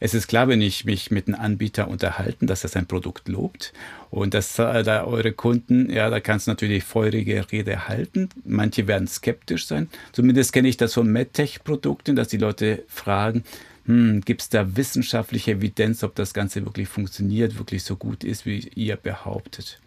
[0.00, 3.72] Es ist klar, wenn ich mich mit einem Anbieter unterhalten, dass er sein Produkt lobt
[4.10, 8.28] und dass äh, da eure Kunden, ja, da kannst du natürlich feurige Rede halten.
[8.44, 9.88] Manche werden skeptisch sein.
[10.12, 13.44] Zumindest kenne ich das von MedTech-Produkten, dass die Leute fragen,
[13.86, 18.44] hm, gibt es da wissenschaftliche Evidenz, ob das Ganze wirklich funktioniert, wirklich so gut ist,
[18.44, 19.80] wie ihr behauptet.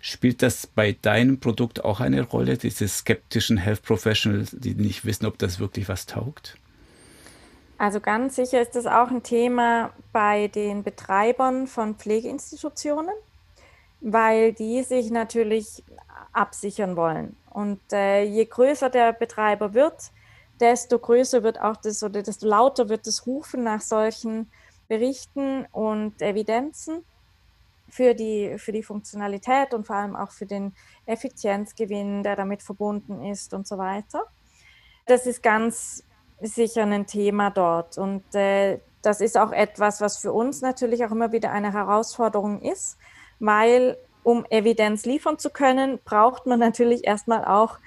[0.00, 5.26] Spielt das bei deinem Produkt auch eine Rolle, diese skeptischen Health Professionals, die nicht wissen,
[5.26, 6.56] ob das wirklich was taugt?
[7.82, 13.12] Also ganz sicher ist das auch ein Thema bei den Betreibern von Pflegeinstitutionen,
[14.00, 15.82] weil die sich natürlich
[16.32, 17.34] absichern wollen.
[17.50, 20.12] Und äh, je größer der Betreiber wird,
[20.60, 24.48] desto größer wird auch das oder desto lauter wird das Rufen nach solchen
[24.86, 27.04] Berichten und Evidenzen
[27.88, 30.72] für die, für die Funktionalität und vor allem auch für den
[31.04, 34.22] Effizienzgewinn, der damit verbunden ist und so weiter.
[35.06, 36.04] Das ist ganz
[36.42, 37.98] sicher ein Thema dort.
[37.98, 42.60] Und äh, das ist auch etwas, was für uns natürlich auch immer wieder eine Herausforderung
[42.60, 42.96] ist,
[43.40, 47.78] weil um Evidenz liefern zu können, braucht man natürlich erstmal auch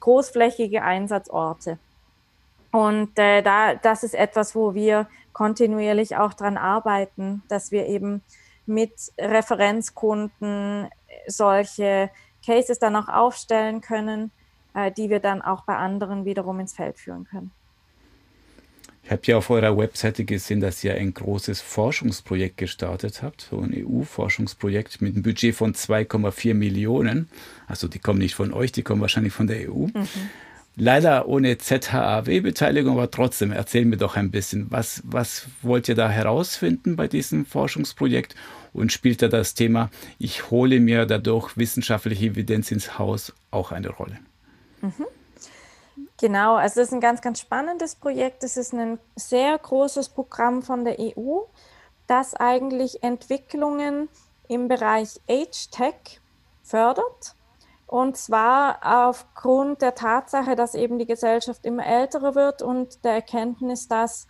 [0.00, 1.78] großflächige Einsatzorte.
[2.70, 8.22] Und äh, da, das ist etwas, wo wir kontinuierlich auch dran arbeiten, dass wir eben
[8.64, 10.88] mit Referenzkunden
[11.26, 12.10] solche
[12.44, 14.30] Cases dann auch aufstellen können,
[14.74, 17.52] äh, die wir dann auch bei anderen wiederum ins Feld führen können.
[19.04, 23.60] Ich habe ja auf eurer Webseite gesehen, dass ihr ein großes Forschungsprojekt gestartet habt, so
[23.60, 27.28] ein EU-Forschungsprojekt mit einem Budget von 2,4 Millionen.
[27.66, 29.86] Also die kommen nicht von euch, die kommen wahrscheinlich von der EU.
[29.86, 30.08] Mhm.
[30.76, 36.08] Leider ohne ZHAW-Beteiligung, aber trotzdem, erzähl mir doch ein bisschen, was, was wollt ihr da
[36.08, 38.34] herausfinden bei diesem Forschungsprojekt
[38.72, 43.90] und spielt da das Thema, ich hole mir dadurch wissenschaftliche Evidenz ins Haus auch eine
[43.90, 44.18] Rolle?
[44.80, 45.04] Mhm.
[46.22, 48.44] Genau, also das ist ein ganz, ganz spannendes Projekt.
[48.44, 51.40] Es ist ein sehr großes Programm von der EU,
[52.06, 54.08] das eigentlich Entwicklungen
[54.46, 56.20] im Bereich Age Tech
[56.62, 57.34] fördert.
[57.88, 63.88] Und zwar aufgrund der Tatsache, dass eben die Gesellschaft immer älter wird und der Erkenntnis,
[63.88, 64.28] dass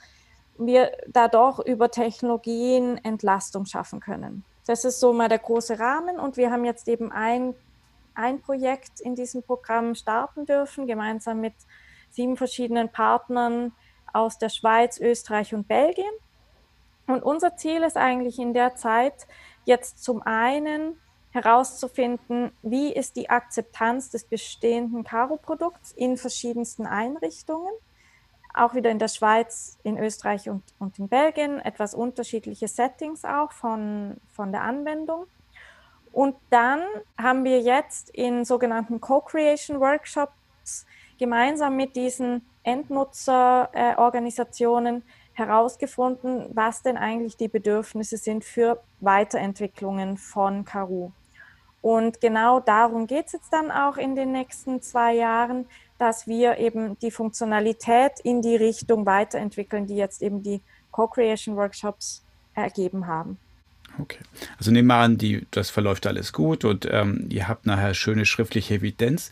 [0.57, 4.47] wir dadurch über Technologien Entlastung schaffen können.
[4.67, 7.55] Das ist so mal der große Rahmen und wir haben jetzt eben ein,
[8.15, 11.53] ein Projekt in diesem Programm starten dürfen, gemeinsam mit
[12.13, 13.73] sieben verschiedenen Partnern
[14.13, 16.13] aus der Schweiz, Österreich und Belgien.
[17.07, 19.27] Und unser Ziel ist eigentlich in der Zeit
[19.65, 27.73] jetzt zum einen herauszufinden, wie ist die Akzeptanz des bestehenden Caro-Produkts in verschiedensten Einrichtungen,
[28.55, 33.53] auch wieder in der Schweiz, in Österreich und, und in Belgien, etwas unterschiedliche Settings auch
[33.53, 35.27] von, von der Anwendung.
[36.13, 36.83] Und dann
[37.17, 40.85] haben wir jetzt in sogenannten Co-Creation Workshops
[41.23, 45.05] gemeinsam mit diesen Endnutzerorganisationen
[45.35, 51.13] herausgefunden, was denn eigentlich die Bedürfnisse sind für Weiterentwicklungen von Karu.
[51.81, 56.59] Und genau darum geht es jetzt dann auch in den nächsten zwei Jahren, dass wir
[56.59, 63.39] eben die Funktionalität in die Richtung weiterentwickeln, die jetzt eben die Co-Creation Workshops ergeben haben.
[64.01, 64.19] Okay.
[64.59, 68.27] Also nehmen wir an, die, das verläuft alles gut und ähm, ihr habt nachher schöne
[68.27, 69.31] schriftliche Evidenz.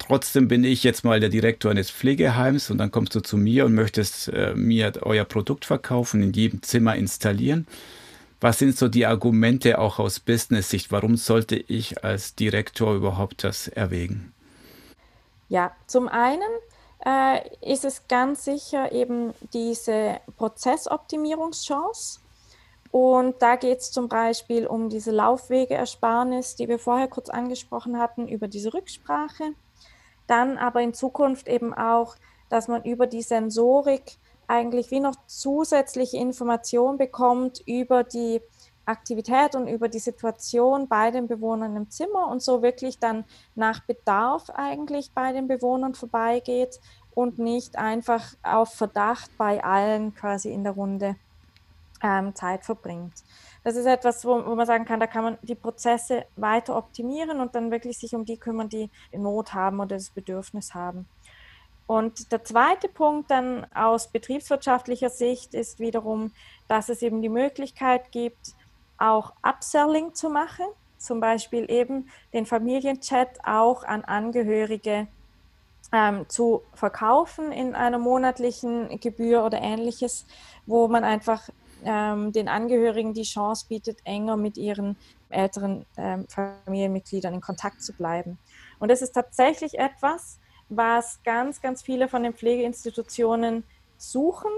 [0.00, 3.66] Trotzdem bin ich jetzt mal der Direktor eines Pflegeheims und dann kommst du zu mir
[3.66, 7.66] und möchtest äh, mir euer Produkt verkaufen, in jedem Zimmer installieren.
[8.40, 10.90] Was sind so die Argumente auch aus Business-Sicht?
[10.90, 14.32] Warum sollte ich als Direktor überhaupt das erwägen?
[15.50, 16.50] Ja, zum einen
[17.04, 22.20] äh, ist es ganz sicher eben diese Prozessoptimierungschance.
[22.90, 28.26] Und da geht es zum Beispiel um diese Laufwegeersparnis, die wir vorher kurz angesprochen hatten,
[28.26, 29.52] über diese Rücksprache.
[30.30, 32.14] Dann aber in Zukunft eben auch,
[32.50, 34.16] dass man über die Sensorik
[34.46, 38.40] eigentlich wie noch zusätzliche Informationen bekommt über die
[38.84, 43.24] Aktivität und über die Situation bei den Bewohnern im Zimmer und so wirklich dann
[43.56, 46.78] nach Bedarf eigentlich bei den Bewohnern vorbeigeht
[47.12, 51.16] und nicht einfach auf Verdacht bei allen quasi in der Runde
[52.04, 53.14] ähm, Zeit verbringt.
[53.62, 57.40] Das ist etwas, wo, wo, man sagen kann, da kann man die Prozesse weiter optimieren
[57.40, 61.06] und dann wirklich sich um die kümmern, die Not haben oder das Bedürfnis haben.
[61.86, 66.32] Und der zweite Punkt dann aus betriebswirtschaftlicher Sicht ist wiederum,
[66.68, 68.54] dass es eben die Möglichkeit gibt,
[68.96, 70.66] auch Upselling zu machen,
[70.98, 75.08] zum Beispiel eben den Familienchat auch an Angehörige
[75.92, 80.26] ähm, zu verkaufen in einer monatlichen Gebühr oder ähnliches,
[80.66, 81.48] wo man einfach
[81.84, 84.96] ähm, den Angehörigen die Chance bietet, enger mit ihren
[85.28, 88.38] älteren ähm, Familienmitgliedern in Kontakt zu bleiben.
[88.78, 90.38] Und das ist tatsächlich etwas,
[90.68, 93.64] was ganz, ganz viele von den Pflegeinstitutionen
[93.98, 94.50] suchen,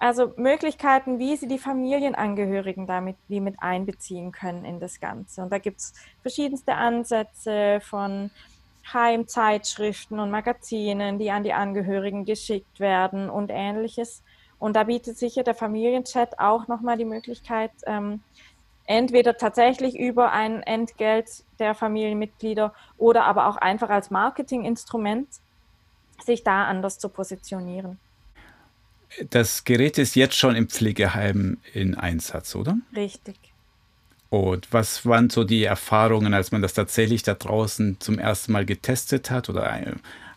[0.00, 5.42] also Möglichkeiten, wie sie die Familienangehörigen damit wie mit einbeziehen können in das Ganze.
[5.42, 8.30] Und da gibt es verschiedenste Ansätze von
[8.92, 14.22] Heimzeitschriften und Magazinen, die an die Angehörigen geschickt werden und ähnliches.
[14.58, 18.20] Und da bietet sicher der Familienchat auch nochmal die Möglichkeit, ähm,
[18.86, 25.28] entweder tatsächlich über ein Entgelt der Familienmitglieder oder aber auch einfach als Marketinginstrument
[26.24, 27.98] sich da anders zu positionieren.
[29.30, 32.78] Das Gerät ist jetzt schon im Pflegeheim in Einsatz, oder?
[32.94, 33.36] Richtig.
[34.30, 38.66] Und was waren so die Erfahrungen, als man das tatsächlich da draußen zum ersten Mal
[38.66, 39.70] getestet hat oder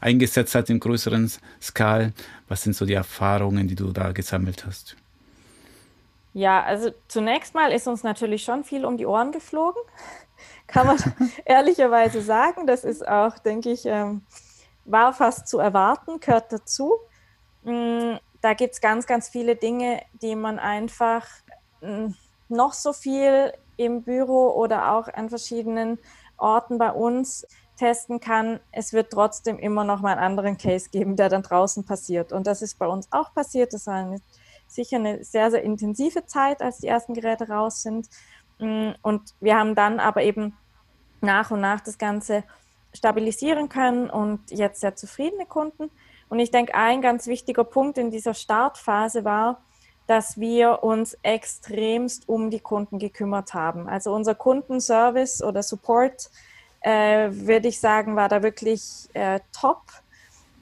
[0.01, 2.13] eingesetzt hat in größeren Skalen?
[2.49, 4.97] Was sind so die Erfahrungen, die du da gesammelt hast?
[6.33, 9.81] Ja, also zunächst mal ist uns natürlich schon viel um die Ohren geflogen,
[10.67, 10.97] kann man
[11.45, 12.67] ehrlicherweise sagen.
[12.67, 14.23] Das ist auch, denke ich, ähm,
[14.85, 16.95] war fast zu erwarten, gehört dazu.
[17.63, 21.27] Mm, da gibt es ganz, ganz viele Dinge, die man einfach
[21.81, 22.13] mm,
[22.49, 25.99] noch so viel im Büro oder auch an verschiedenen
[26.37, 27.45] Orten bei uns
[27.81, 28.59] testen kann.
[28.71, 32.31] Es wird trotzdem immer noch mal einen anderen Case geben, der dann draußen passiert.
[32.31, 33.73] Und das ist bei uns auch passiert.
[33.73, 34.21] Das war eine,
[34.67, 38.07] sicher eine sehr, sehr intensive Zeit, als die ersten Geräte raus sind.
[38.59, 40.55] Mm, und wir haben dann aber eben
[41.21, 42.43] nach und nach das Ganze
[42.93, 45.89] stabilisieren können und jetzt sehr zufriedene Kunden.
[46.29, 49.63] Und ich denke, ein ganz wichtiger Punkt in dieser Startphase war,
[50.05, 53.89] dass wir uns extremst um die Kunden gekümmert haben.
[53.89, 56.29] Also unser Kundenservice oder Support,
[56.81, 59.81] äh, würde ich sagen, war da wirklich äh, top.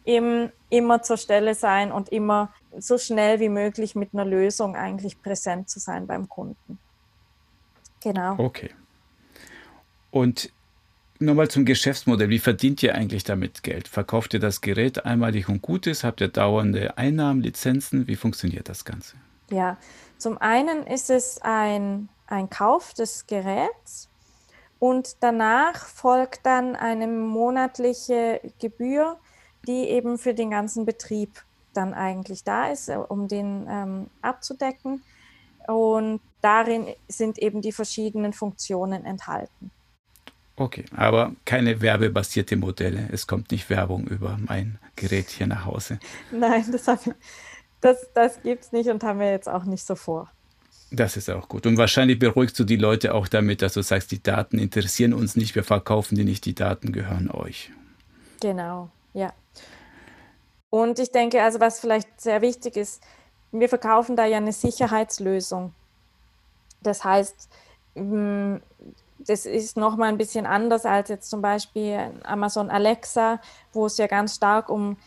[0.05, 5.21] Im, immer zur Stelle sein und immer so schnell wie möglich mit einer Lösung eigentlich
[5.21, 6.79] präsent zu sein beim Kunden.
[8.01, 8.36] Genau.
[8.39, 8.71] Okay.
[10.10, 10.51] Und
[11.21, 12.29] Nochmal zum Geschäftsmodell.
[12.29, 13.89] Wie verdient ihr eigentlich damit Geld?
[13.89, 16.05] Verkauft ihr das Gerät einmalig und gut ist?
[16.05, 18.08] Habt ihr dauernde Einnahmen, Lizenzen?
[18.08, 19.17] Wie funktioniert das Ganze?
[19.51, 19.77] Ja,
[20.17, 24.09] zum einen ist es ein, ein Kauf des Geräts
[24.80, 29.18] und danach folgt dann eine monatliche Gebühr,
[29.68, 35.04] die eben für den ganzen Betrieb dann eigentlich da ist, um den ähm, abzudecken.
[35.68, 39.72] Und darin sind eben die verschiedenen Funktionen enthalten.
[40.56, 43.08] Okay, aber keine werbebasierte Modelle.
[43.12, 46.00] Es kommt nicht Werbung über mein Gerät hier nach Hause.
[46.32, 46.86] Nein, das,
[47.82, 50.32] das, das gibt es nicht und haben wir jetzt auch nicht so vor.
[50.91, 51.65] Das ist auch gut.
[51.65, 55.36] Und wahrscheinlich beruhigst du die Leute auch damit, dass du sagst, die Daten interessieren uns
[55.36, 57.71] nicht, wir verkaufen die nicht, die Daten gehören euch.
[58.41, 59.34] Genau, ja.
[60.69, 63.04] Und ich denke, also was vielleicht sehr wichtig ist,
[63.52, 65.73] wir verkaufen da ja eine Sicherheitslösung.
[66.82, 67.49] Das heißt,
[67.95, 73.41] das ist nochmal ein bisschen anders als jetzt zum Beispiel Amazon Alexa,
[73.73, 74.97] wo es ja ganz stark um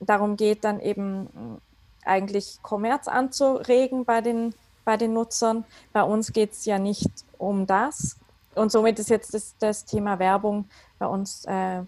[0.00, 1.60] darum geht, dann eben
[2.04, 4.54] eigentlich Kommerz anzuregen bei den,
[4.88, 5.66] bei den Nutzern.
[5.92, 8.16] Bei uns geht es ja nicht um das.
[8.54, 10.64] Und somit ist jetzt das, das Thema Werbung
[10.98, 11.82] bei uns äh,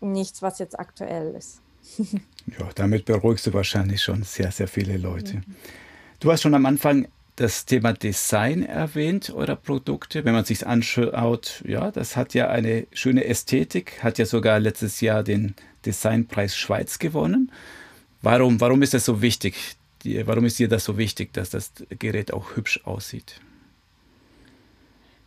[0.00, 1.62] nichts, was jetzt aktuell ist.
[2.58, 5.36] ja, damit beruhigst du wahrscheinlich schon sehr, sehr viele Leute.
[5.36, 5.44] Mhm.
[6.18, 10.24] Du hast schon am Anfang das Thema Design erwähnt eurer Produkte.
[10.24, 15.00] Wenn man sich anschaut, ja, das hat ja eine schöne Ästhetik, hat ja sogar letztes
[15.00, 15.54] Jahr den
[15.86, 17.52] Designpreis Schweiz gewonnen.
[18.20, 19.76] Warum, warum ist das so wichtig?
[20.04, 23.40] Warum ist dir das so wichtig, dass das Gerät auch hübsch aussieht?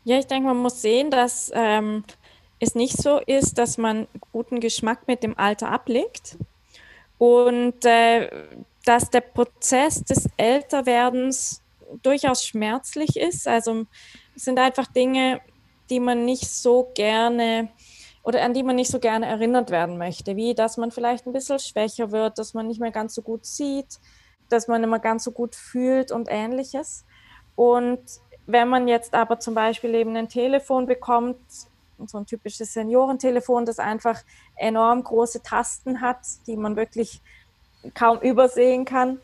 [0.04, 2.04] Ja, ich denke, man muss sehen, dass ähm,
[2.60, 6.38] es nicht so ist, dass man guten Geschmack mit dem Alter ablegt
[7.18, 8.30] und äh,
[8.86, 11.62] dass der Prozess des Älterwerdens
[12.04, 13.48] durchaus schmerzlich ist.
[13.48, 13.86] Also
[14.36, 15.42] es sind einfach Dinge,
[15.90, 17.70] die man nicht so gerne
[18.24, 21.34] oder an die man nicht so gerne erinnert werden möchte, wie dass man vielleicht ein
[21.34, 24.00] bisschen schwächer wird, dass man nicht mehr ganz so gut sieht,
[24.50, 27.06] dass man immer ganz so gut fühlt und ähnliches.
[27.56, 28.02] Und
[28.48, 31.38] wenn man jetzt aber zum Beispiel eben ein Telefon bekommt,
[32.06, 34.22] so ein typisches Seniorentelefon, das einfach
[34.56, 37.22] enorm große Tasten hat, die man wirklich
[37.94, 39.20] kaum übersehen kann,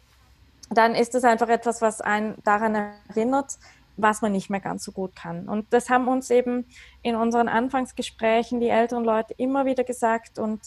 [0.70, 3.58] dann ist das einfach etwas, was einen daran erinnert,
[3.98, 5.50] was man nicht mehr ganz so gut kann.
[5.50, 6.66] Und das haben uns eben
[7.02, 10.62] in unseren Anfangsgesprächen die älteren Leute immer wieder gesagt und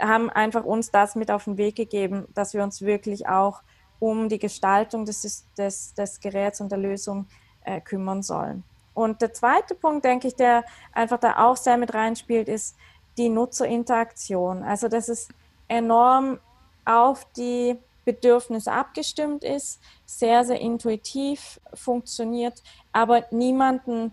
[0.00, 3.62] haben einfach uns das mit auf den Weg gegeben, dass wir uns wirklich auch
[3.98, 7.26] um die Gestaltung des, des, des Geräts und der Lösung
[7.64, 8.64] äh, kümmern sollen.
[8.94, 12.76] Und der zweite Punkt, denke ich, der einfach da auch sehr mit reinspielt, ist
[13.16, 14.62] die Nutzerinteraktion.
[14.62, 15.28] Also, dass es
[15.68, 16.38] enorm
[16.84, 24.12] auf die Bedürfnisse abgestimmt ist, sehr, sehr intuitiv funktioniert, aber niemanden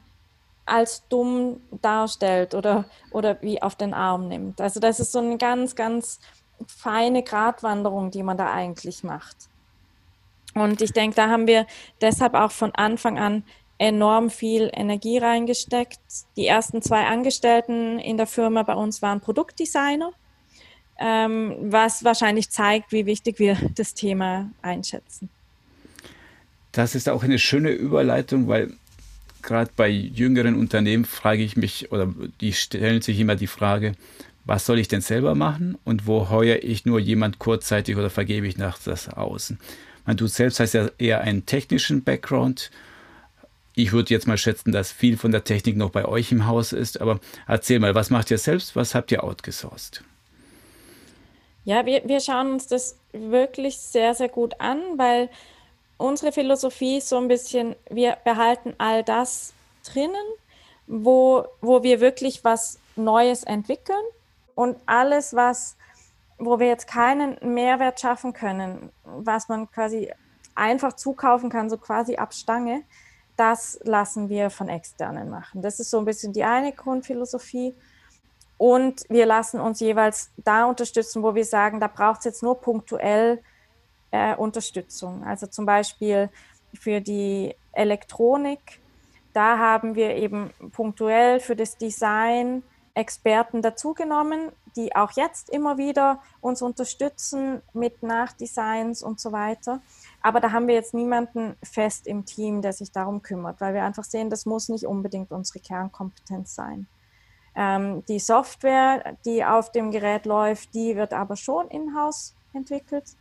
[0.65, 4.61] als dumm darstellt oder, oder wie auf den Arm nimmt.
[4.61, 6.19] Also das ist so eine ganz, ganz
[6.65, 9.49] feine Gratwanderung, die man da eigentlich macht.
[10.53, 11.65] Und ich denke, da haben wir
[12.01, 13.43] deshalb auch von Anfang an
[13.77, 15.99] enorm viel Energie reingesteckt.
[16.37, 20.11] Die ersten zwei Angestellten in der Firma bei uns waren Produktdesigner,
[20.99, 25.29] ähm, was wahrscheinlich zeigt, wie wichtig wir das Thema einschätzen.
[26.73, 28.73] Das ist auch eine schöne Überleitung, weil
[29.41, 33.93] gerade bei jüngeren Unternehmen frage ich mich, oder die stellen sich immer die Frage,
[34.45, 38.47] was soll ich denn selber machen und wo heuere ich nur jemand kurzzeitig oder vergebe
[38.47, 39.59] ich nach das außen?
[40.05, 42.71] Man, du selbst hast ja eher einen technischen Background.
[43.75, 46.73] Ich würde jetzt mal schätzen, dass viel von der Technik noch bei euch im Haus
[46.73, 50.03] ist, aber erzähl mal, was macht ihr selbst, was habt ihr outgesourced?
[51.63, 55.29] Ja, wir, wir schauen uns das wirklich sehr, sehr gut an, weil
[55.97, 59.53] unsere Philosophie ist so ein bisschen, wir behalten all das
[59.85, 60.15] drinnen,
[60.87, 64.03] wo, wo wir wirklich was Neues entwickeln
[64.55, 65.75] und alles, was,
[66.41, 70.11] wo wir jetzt keinen Mehrwert schaffen können, was man quasi
[70.55, 72.83] einfach zukaufen kann, so quasi ab Stange,
[73.37, 75.61] das lassen wir von Externen machen.
[75.61, 77.75] Das ist so ein bisschen die eine Grundphilosophie.
[78.57, 82.59] Und wir lassen uns jeweils da unterstützen, wo wir sagen, da braucht es jetzt nur
[82.59, 83.41] punktuell
[84.11, 85.23] äh, Unterstützung.
[85.23, 86.29] Also zum Beispiel
[86.73, 88.79] für die Elektronik,
[89.33, 92.63] da haben wir eben punktuell für das Design
[92.93, 99.81] Experten dazugenommen, die auch jetzt immer wieder uns unterstützen mit Nachdesigns und so weiter.
[100.21, 103.83] Aber da haben wir jetzt niemanden fest im Team, der sich darum kümmert, weil wir
[103.83, 106.87] einfach sehen, das muss nicht unbedingt unsere Kernkompetenz sein.
[107.55, 113.15] Ähm, die Software, die auf dem Gerät läuft, die wird aber schon in-house entwickelt.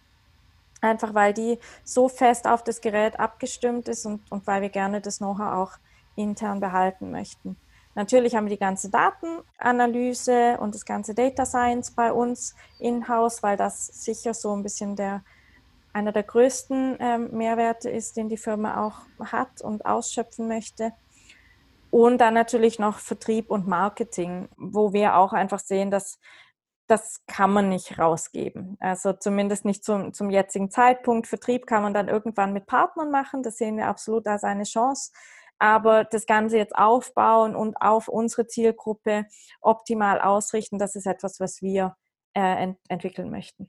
[0.80, 5.00] Einfach weil die so fest auf das Gerät abgestimmt ist und, und weil wir gerne
[5.00, 5.72] das Know-how auch
[6.16, 7.56] intern behalten möchten.
[8.00, 13.58] Natürlich haben wir die ganze Datenanalyse und das ganze Data Science bei uns in-house, weil
[13.58, 15.22] das sicher so ein bisschen der,
[15.92, 20.94] einer der größten ähm, Mehrwerte ist, den die Firma auch hat und ausschöpfen möchte.
[21.90, 26.18] Und dann natürlich noch Vertrieb und Marketing, wo wir auch einfach sehen, dass
[26.86, 28.78] das kann man nicht rausgeben.
[28.80, 31.26] Also zumindest nicht zum, zum jetzigen Zeitpunkt.
[31.26, 33.42] Vertrieb kann man dann irgendwann mit Partnern machen.
[33.42, 35.12] Das sehen wir absolut als eine Chance.
[35.60, 39.26] Aber das Ganze jetzt aufbauen und auf unsere Zielgruppe
[39.60, 41.96] optimal ausrichten, das ist etwas, was wir
[42.34, 43.68] äh, ent entwickeln möchten.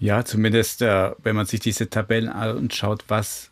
[0.00, 3.50] Ja, zumindest, äh, wenn man sich diese Tabellen anschaut, was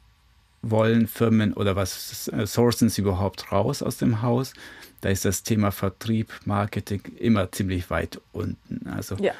[0.62, 4.52] wollen Firmen oder was äh, sourcen sie überhaupt raus aus dem Haus,
[5.00, 8.88] da ist das Thema Vertrieb, Marketing immer ziemlich weit unten.
[8.88, 9.34] Also ja.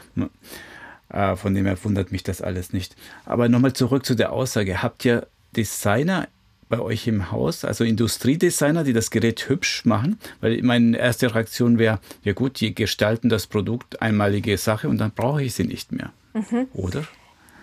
[1.08, 2.94] äh, von dem her wundert mich das alles nicht.
[3.24, 4.82] Aber nochmal zurück zu der Aussage.
[4.82, 5.26] Habt ihr
[5.56, 6.28] Designer
[6.68, 10.18] bei euch im Haus, also Industriedesigner, die das Gerät hübsch machen?
[10.40, 15.12] Weil meine erste Reaktion wäre, ja gut, die gestalten das Produkt einmalige Sache und dann
[15.12, 16.12] brauche ich sie nicht mehr.
[16.34, 16.68] Mhm.
[16.74, 17.04] Oder?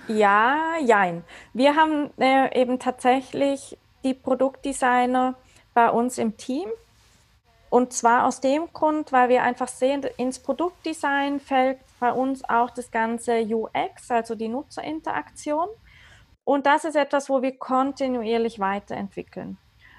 [0.08, 1.24] Ja, jein.
[1.54, 5.36] Wir haben äh, eben tatsächlich die Produktdesigner
[5.74, 6.68] bei uns im Team.
[7.70, 12.70] Und zwar aus dem Grund, weil wir einfach sehen, ins Produktdesign fällt bei uns auch
[12.70, 15.68] das ganze UX, also die Nutzerinteraktion.
[16.46, 19.58] Und das ist etwas, wo wir kontinuierlich weiterentwickeln.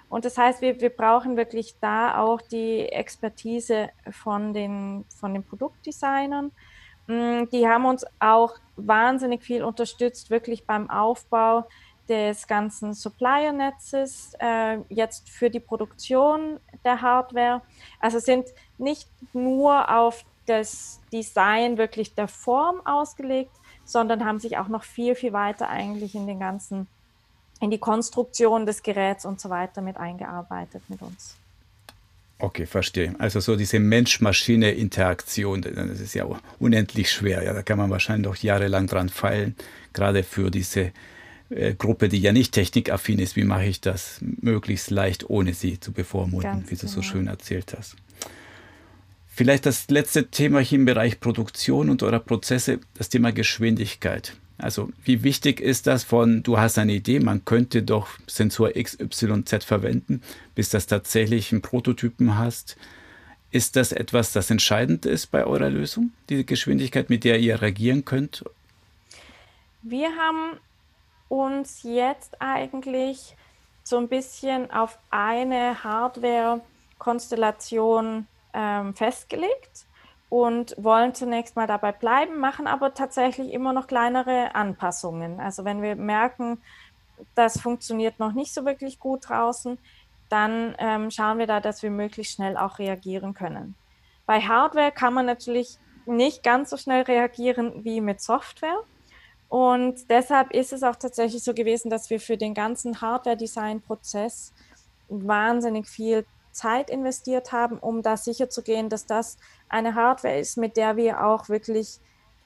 [0.08, 5.42] Und das heißt, wir, wir brauchen wirklich da auch die Expertise von den, von den
[5.42, 6.52] Produktdesignern,
[7.06, 11.66] Mm, die haben uns auch wahnsinnig viel unterstützt, wirklich beim Aufbau
[12.08, 17.62] des ganzen Supplier-Netzes, äh, jetzt für die Produktion der Hardware.
[18.00, 18.46] Also sind
[18.78, 23.52] nicht nur auf das Design wirklich der Form ausgelegt,
[23.84, 26.86] sondern haben sich auch noch viel, viel weiter eigentlich in den ganzen,
[27.60, 31.36] in die Konstruktion des Geräts und so weiter mit eingearbeitet mit uns.
[32.38, 33.14] Okay, verstehe.
[33.18, 36.26] Also so diese Mensch-Maschine-Interaktion, das ist ja
[36.58, 37.44] unendlich schwer.
[37.44, 39.54] Ja, da kann man wahrscheinlich noch jahrelang dran feilen,
[39.92, 40.92] gerade für diese
[41.50, 43.36] äh, Gruppe, die ja nicht technikaffin ist.
[43.36, 46.92] Wie mache ich das möglichst leicht, ohne sie zu bevormunden, Ganz wie du genau.
[46.92, 47.96] so schön erzählt hast.
[49.36, 54.36] Vielleicht das letzte Thema hier im Bereich Produktion und eurer Prozesse, das Thema Geschwindigkeit.
[54.58, 59.64] Also wie wichtig ist das von, du hast eine Idee, man könnte doch Sensor XYZ
[59.64, 60.22] verwenden,
[60.54, 62.76] bis das tatsächlich einen Prototypen hast.
[63.50, 68.04] Ist das etwas, das entscheidend ist bei eurer Lösung, diese Geschwindigkeit, mit der ihr reagieren
[68.04, 68.44] könnt?
[69.82, 70.60] Wir haben
[71.28, 73.34] uns jetzt eigentlich
[73.82, 79.86] so ein bisschen auf eine Hardware-Konstellation ähm, festgelegt
[80.30, 85.40] und wollen zunächst mal dabei bleiben, machen aber tatsächlich immer noch kleinere Anpassungen.
[85.40, 86.62] Also wenn wir merken,
[87.34, 89.78] das funktioniert noch nicht so wirklich gut draußen,
[90.28, 93.74] dann ähm, schauen wir da, dass wir möglichst schnell auch reagieren können.
[94.26, 98.80] Bei Hardware kann man natürlich nicht ganz so schnell reagieren wie mit Software.
[99.48, 104.52] Und deshalb ist es auch tatsächlich so gewesen, dass wir für den ganzen Hardware-Design-Prozess
[105.08, 109.36] wahnsinnig viel Zeit investiert haben, um da sicherzugehen, dass das
[109.68, 111.98] eine Hardware ist, mit der wir auch wirklich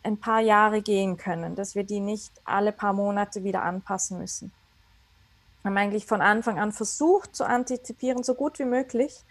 [0.02, 4.52] ein paar Jahre gehen können, dass wir die nicht alle paar Monate wieder anpassen müssen.
[5.62, 9.24] Wir haben eigentlich von Anfang an versucht zu antizipieren, so gut wie möglich,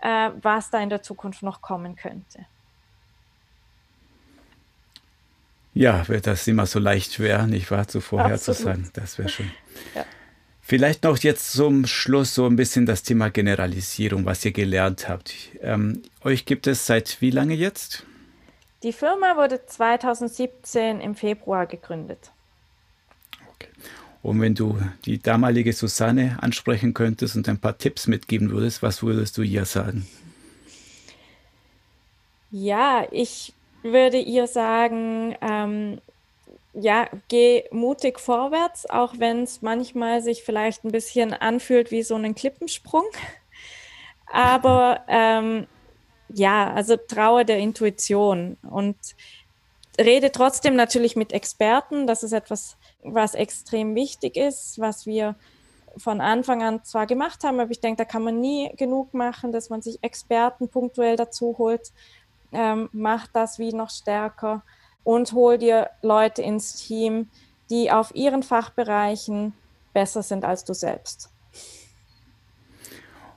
[0.00, 2.46] äh, was da in der Zukunft noch kommen könnte.
[5.74, 9.50] Ja, wenn das immer so leicht wäre, nicht wahr, zu vorherzusagen, das wäre schön.
[9.94, 10.04] Ja.
[10.68, 15.32] Vielleicht noch jetzt zum Schluss so ein bisschen das Thema Generalisierung, was ihr gelernt habt.
[15.62, 18.04] Ähm, euch gibt es seit wie lange jetzt?
[18.82, 22.32] Die Firma wurde 2017 im Februar gegründet.
[23.54, 23.70] Okay.
[24.22, 29.02] Und wenn du die damalige Susanne ansprechen könntest und ein paar Tipps mitgeben würdest, was
[29.02, 30.06] würdest du ihr sagen?
[32.50, 35.98] Ja, ich würde ihr sagen, ähm,
[36.80, 42.14] ja, geh mutig vorwärts, auch wenn es manchmal sich vielleicht ein bisschen anfühlt wie so
[42.14, 43.06] ein Klippensprung.
[44.26, 45.66] Aber ähm,
[46.28, 48.96] ja, also traue der Intuition und
[49.98, 52.06] rede trotzdem natürlich mit Experten.
[52.06, 55.34] Das ist etwas, was extrem wichtig ist, was wir
[55.96, 59.50] von Anfang an zwar gemacht haben, aber ich denke, da kann man nie genug machen,
[59.50, 61.92] dass man sich Experten punktuell dazu holt.
[62.52, 64.62] Ähm, macht das wie noch stärker
[65.08, 67.28] und hol dir Leute ins Team,
[67.70, 69.54] die auf ihren Fachbereichen
[69.94, 71.30] besser sind als du selbst.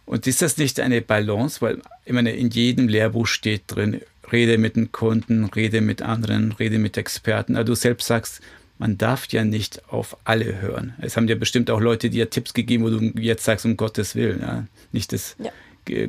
[0.05, 1.61] Und ist das nicht eine Balance?
[1.61, 4.01] Weil ich meine, in jedem Lehrbuch steht drin,
[4.33, 7.55] rede mit den Kunden, rede mit anderen, rede mit Experten.
[7.55, 8.41] Aber du selbst sagst,
[8.77, 10.93] man darf ja nicht auf alle hören.
[10.99, 14.13] Es haben ja bestimmt auch Leute dir Tipps gegeben, wo du jetzt sagst, um Gottes
[14.15, 14.41] Willen.
[14.41, 15.51] Ja, nicht das, ja.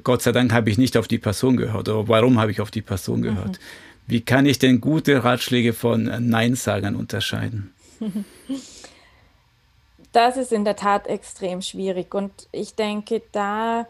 [0.02, 1.88] Gott sei Dank habe ich nicht auf die Person gehört.
[1.88, 3.60] Oder warum habe ich auf die Person gehört?
[3.60, 3.91] Mhm.
[4.06, 7.72] Wie kann ich denn gute Ratschläge von Neinsagern unterscheiden?
[10.14, 13.86] Das ist in der Tat extrem schwierig und ich denke, da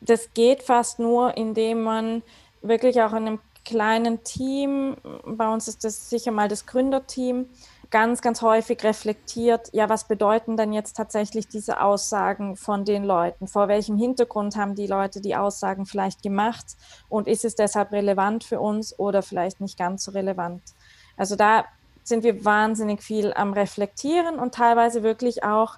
[0.00, 2.22] das geht fast nur, indem man
[2.62, 4.96] wirklich auch in einem kleinen Team,
[5.26, 7.46] bei uns ist das sicher mal das Gründerteam,
[7.90, 13.48] ganz, ganz häufig reflektiert, ja, was bedeuten denn jetzt tatsächlich diese Aussagen von den Leuten?
[13.48, 16.64] Vor welchem Hintergrund haben die Leute die Aussagen vielleicht gemacht?
[17.08, 20.62] Und ist es deshalb relevant für uns oder vielleicht nicht ganz so relevant?
[21.16, 21.64] Also da
[22.04, 25.76] sind wir wahnsinnig viel am Reflektieren und teilweise wirklich auch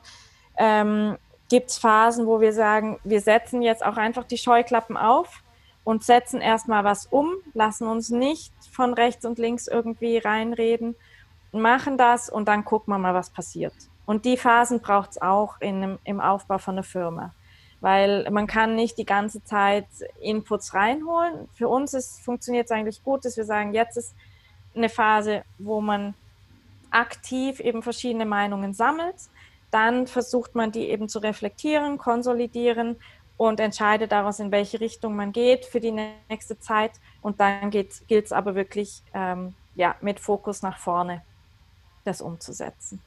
[0.58, 1.16] ähm,
[1.48, 5.42] gibt es Phasen, wo wir sagen, wir setzen jetzt auch einfach die Scheuklappen auf
[5.84, 10.94] und setzen erstmal was um, lassen uns nicht von rechts und links irgendwie reinreden
[11.52, 13.74] machen das und dann gucken wir mal, was passiert.
[14.06, 17.34] Und die Phasen braucht es auch in, im Aufbau von einer Firma.
[17.80, 19.86] Weil man kann nicht die ganze Zeit
[20.20, 21.48] Inputs reinholen.
[21.54, 24.14] Für uns funktioniert es eigentlich gut, dass wir sagen, jetzt ist
[24.74, 26.14] eine Phase, wo man
[26.90, 29.16] aktiv eben verschiedene Meinungen sammelt.
[29.70, 32.96] Dann versucht man die eben zu reflektieren, konsolidieren
[33.36, 36.92] und entscheidet daraus, in welche Richtung man geht für die nächste Zeit.
[37.20, 41.22] Und dann gilt es aber wirklich ähm, ja, mit Fokus nach vorne
[42.04, 43.00] das umzusetzen.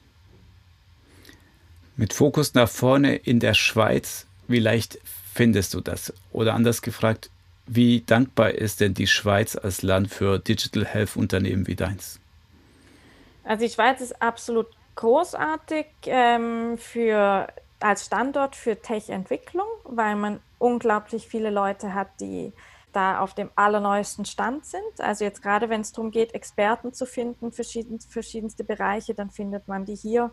[1.97, 4.99] Mit Fokus nach vorne in der Schweiz, wie leicht
[5.33, 6.13] findest du das?
[6.31, 7.29] Oder anders gefragt,
[7.67, 12.19] wie dankbar ist denn die Schweiz als Land für Digital Health Unternehmen wie deins?
[13.43, 17.47] Also die Schweiz ist absolut großartig ähm, für,
[17.79, 22.53] als Standort für Tech-Entwicklung, weil man unglaublich viele Leute hat, die
[22.95, 24.99] da auf dem allerneuesten Stand sind.
[24.99, 29.67] Also jetzt gerade, wenn es darum geht, Experten zu finden, verschieden, verschiedenste Bereiche, dann findet
[29.67, 30.31] man die hier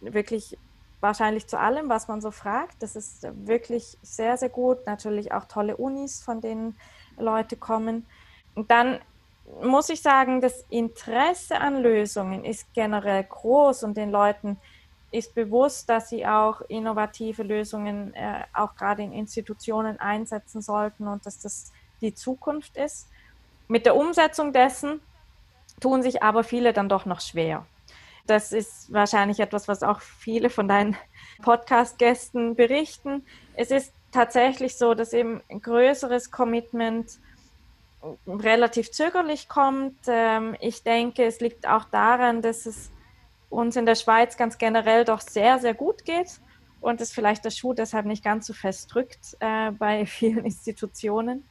[0.00, 0.56] wirklich
[1.00, 2.82] wahrscheinlich zu allem, was man so fragt.
[2.82, 4.86] Das ist wirklich sehr, sehr gut.
[4.86, 6.76] Natürlich auch tolle Unis, von denen
[7.18, 8.06] Leute kommen.
[8.54, 9.00] Und dann
[9.62, 14.58] muss ich sagen, das Interesse an Lösungen ist generell groß und den Leuten
[15.10, 21.24] ist bewusst, dass sie auch innovative Lösungen äh, auch gerade in Institutionen einsetzen sollten und
[21.24, 21.70] dass das
[22.00, 23.08] die Zukunft ist.
[23.68, 25.00] Mit der Umsetzung dessen
[25.80, 27.66] tun sich aber viele dann doch noch schwer.
[28.26, 30.96] Das ist wahrscheinlich etwas, was auch viele von deinen
[31.42, 33.24] Podcast-Gästen berichten.
[33.54, 37.18] Es ist tatsächlich so, dass eben ein größeres Commitment
[38.26, 39.98] relativ zögerlich kommt.
[40.06, 42.90] Ähm, ich denke, es liegt auch daran, dass es
[43.50, 46.40] uns in der Schweiz ganz generell doch sehr, sehr gut geht
[46.80, 51.44] und es vielleicht der Schuh deshalb nicht ganz so fest drückt äh, bei vielen Institutionen.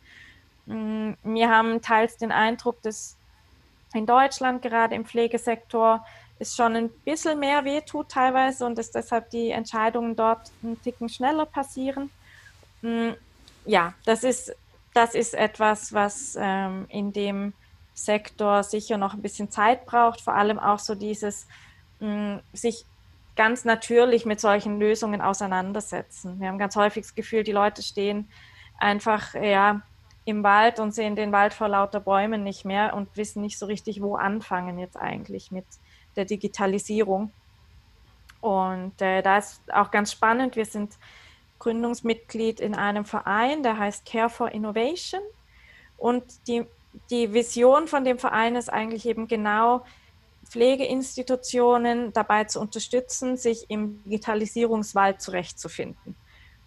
[0.65, 3.17] Mm, wir haben teils den Eindruck, dass
[3.93, 6.05] in Deutschland gerade im Pflegesektor
[6.39, 11.09] es schon ein bisschen mehr wehtut teilweise und dass deshalb die Entscheidungen dort einen Ticken
[11.09, 12.09] schneller passieren.
[12.81, 13.11] Mm,
[13.65, 14.55] ja, das ist,
[14.93, 17.53] das ist etwas, was ähm, in dem
[17.93, 21.47] Sektor sicher noch ein bisschen Zeit braucht, vor allem auch so dieses
[21.99, 22.85] mh, sich
[23.35, 26.39] ganz natürlich mit solchen Lösungen auseinandersetzen.
[26.39, 28.29] Wir haben ganz häufig das Gefühl, die Leute stehen
[28.79, 29.81] einfach ja,
[30.25, 33.65] im Wald und sehen den Wald vor lauter Bäumen nicht mehr und wissen nicht so
[33.65, 35.65] richtig, wo anfangen jetzt eigentlich mit
[36.15, 37.31] der Digitalisierung.
[38.39, 40.97] Und äh, da ist auch ganz spannend, wir sind
[41.59, 45.21] Gründungsmitglied in einem Verein, der heißt Care for Innovation.
[45.97, 46.65] Und die,
[47.09, 49.85] die Vision von dem Verein ist eigentlich eben genau,
[50.45, 56.15] Pflegeinstitutionen dabei zu unterstützen, sich im Digitalisierungswald zurechtzufinden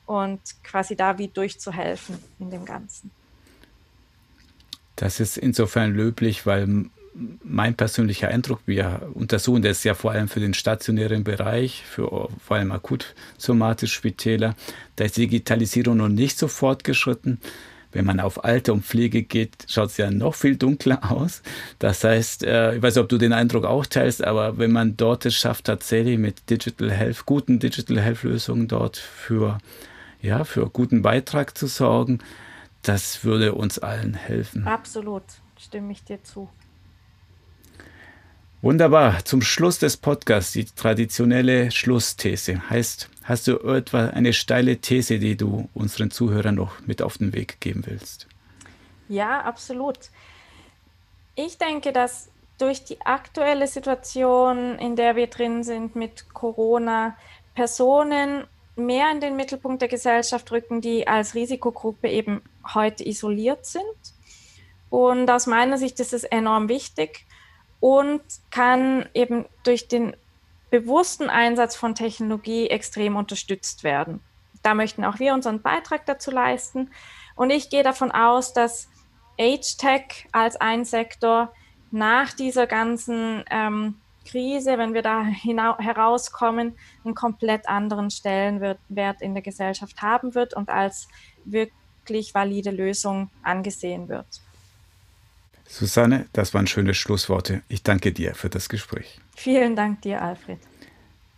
[0.06, 3.10] und quasi da wie durchzuhelfen in dem Ganzen.
[4.96, 6.86] Das ist insofern löblich, weil
[7.42, 12.56] mein persönlicher Eindruck, wir untersuchen das ja vor allem für den stationären Bereich, für vor
[12.56, 14.54] allem akut somatische Spitäler,
[14.96, 17.40] da ist Digitalisierung noch nicht so fortgeschritten.
[17.92, 21.42] Wenn man auf Alter und Pflege geht, schaut es ja noch viel dunkler aus.
[21.78, 24.98] Das heißt, äh, ich weiß nicht, ob du den Eindruck auch teilst, aber wenn man
[24.98, 29.58] dort es schafft, tatsächlich mit Digital Health, guten Digital Health Lösungen dort für,
[30.20, 32.18] ja, für guten Beitrag zu sorgen,
[32.88, 34.66] das würde uns allen helfen.
[34.66, 35.24] Absolut,
[35.58, 36.48] stimme ich dir zu.
[38.62, 39.24] Wunderbar.
[39.24, 42.68] Zum Schluss des Podcasts die traditionelle Schlussthese.
[42.68, 47.32] Heißt, hast du etwa eine steile These, die du unseren Zuhörern noch mit auf den
[47.32, 48.26] Weg geben willst?
[49.08, 49.98] Ja, absolut.
[51.34, 57.16] Ich denke, dass durch die aktuelle Situation, in der wir drin sind mit Corona,
[57.54, 62.42] Personen mehr in den Mittelpunkt der Gesellschaft rücken, die als Risikogruppe eben
[62.74, 63.84] heute isoliert sind.
[64.90, 67.26] Und aus meiner Sicht ist es enorm wichtig,
[67.80, 70.16] und kann eben durch den
[70.70, 74.20] bewussten Einsatz von Technologie extrem unterstützt werden.
[74.62, 76.90] Da möchten auch wir unseren Beitrag dazu leisten.
[77.36, 78.88] Und ich gehe davon aus, dass
[79.38, 81.52] Age-Tech als ein Sektor
[81.90, 89.42] nach dieser ganzen ähm, Krise, wenn wir da herauskommen, einen komplett anderen Stellenwert in der
[89.42, 91.06] Gesellschaft haben wird und als
[92.06, 94.26] wirklich valide Lösung angesehen wird.
[95.68, 97.62] Susanne, das waren schöne Schlussworte.
[97.68, 99.18] Ich danke dir für das Gespräch.
[99.34, 100.60] Vielen Dank dir, Alfred.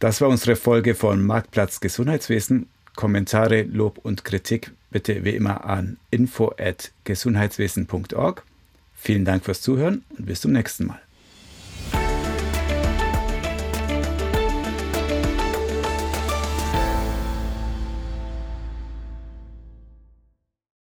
[0.01, 2.69] Das war unsere Folge von Marktplatz Gesundheitswesen.
[2.95, 8.45] Kommentare, Lob und Kritik bitte wie immer an info@gesundheitswesen.org.
[8.95, 11.01] Vielen Dank fürs Zuhören und bis zum nächsten Mal.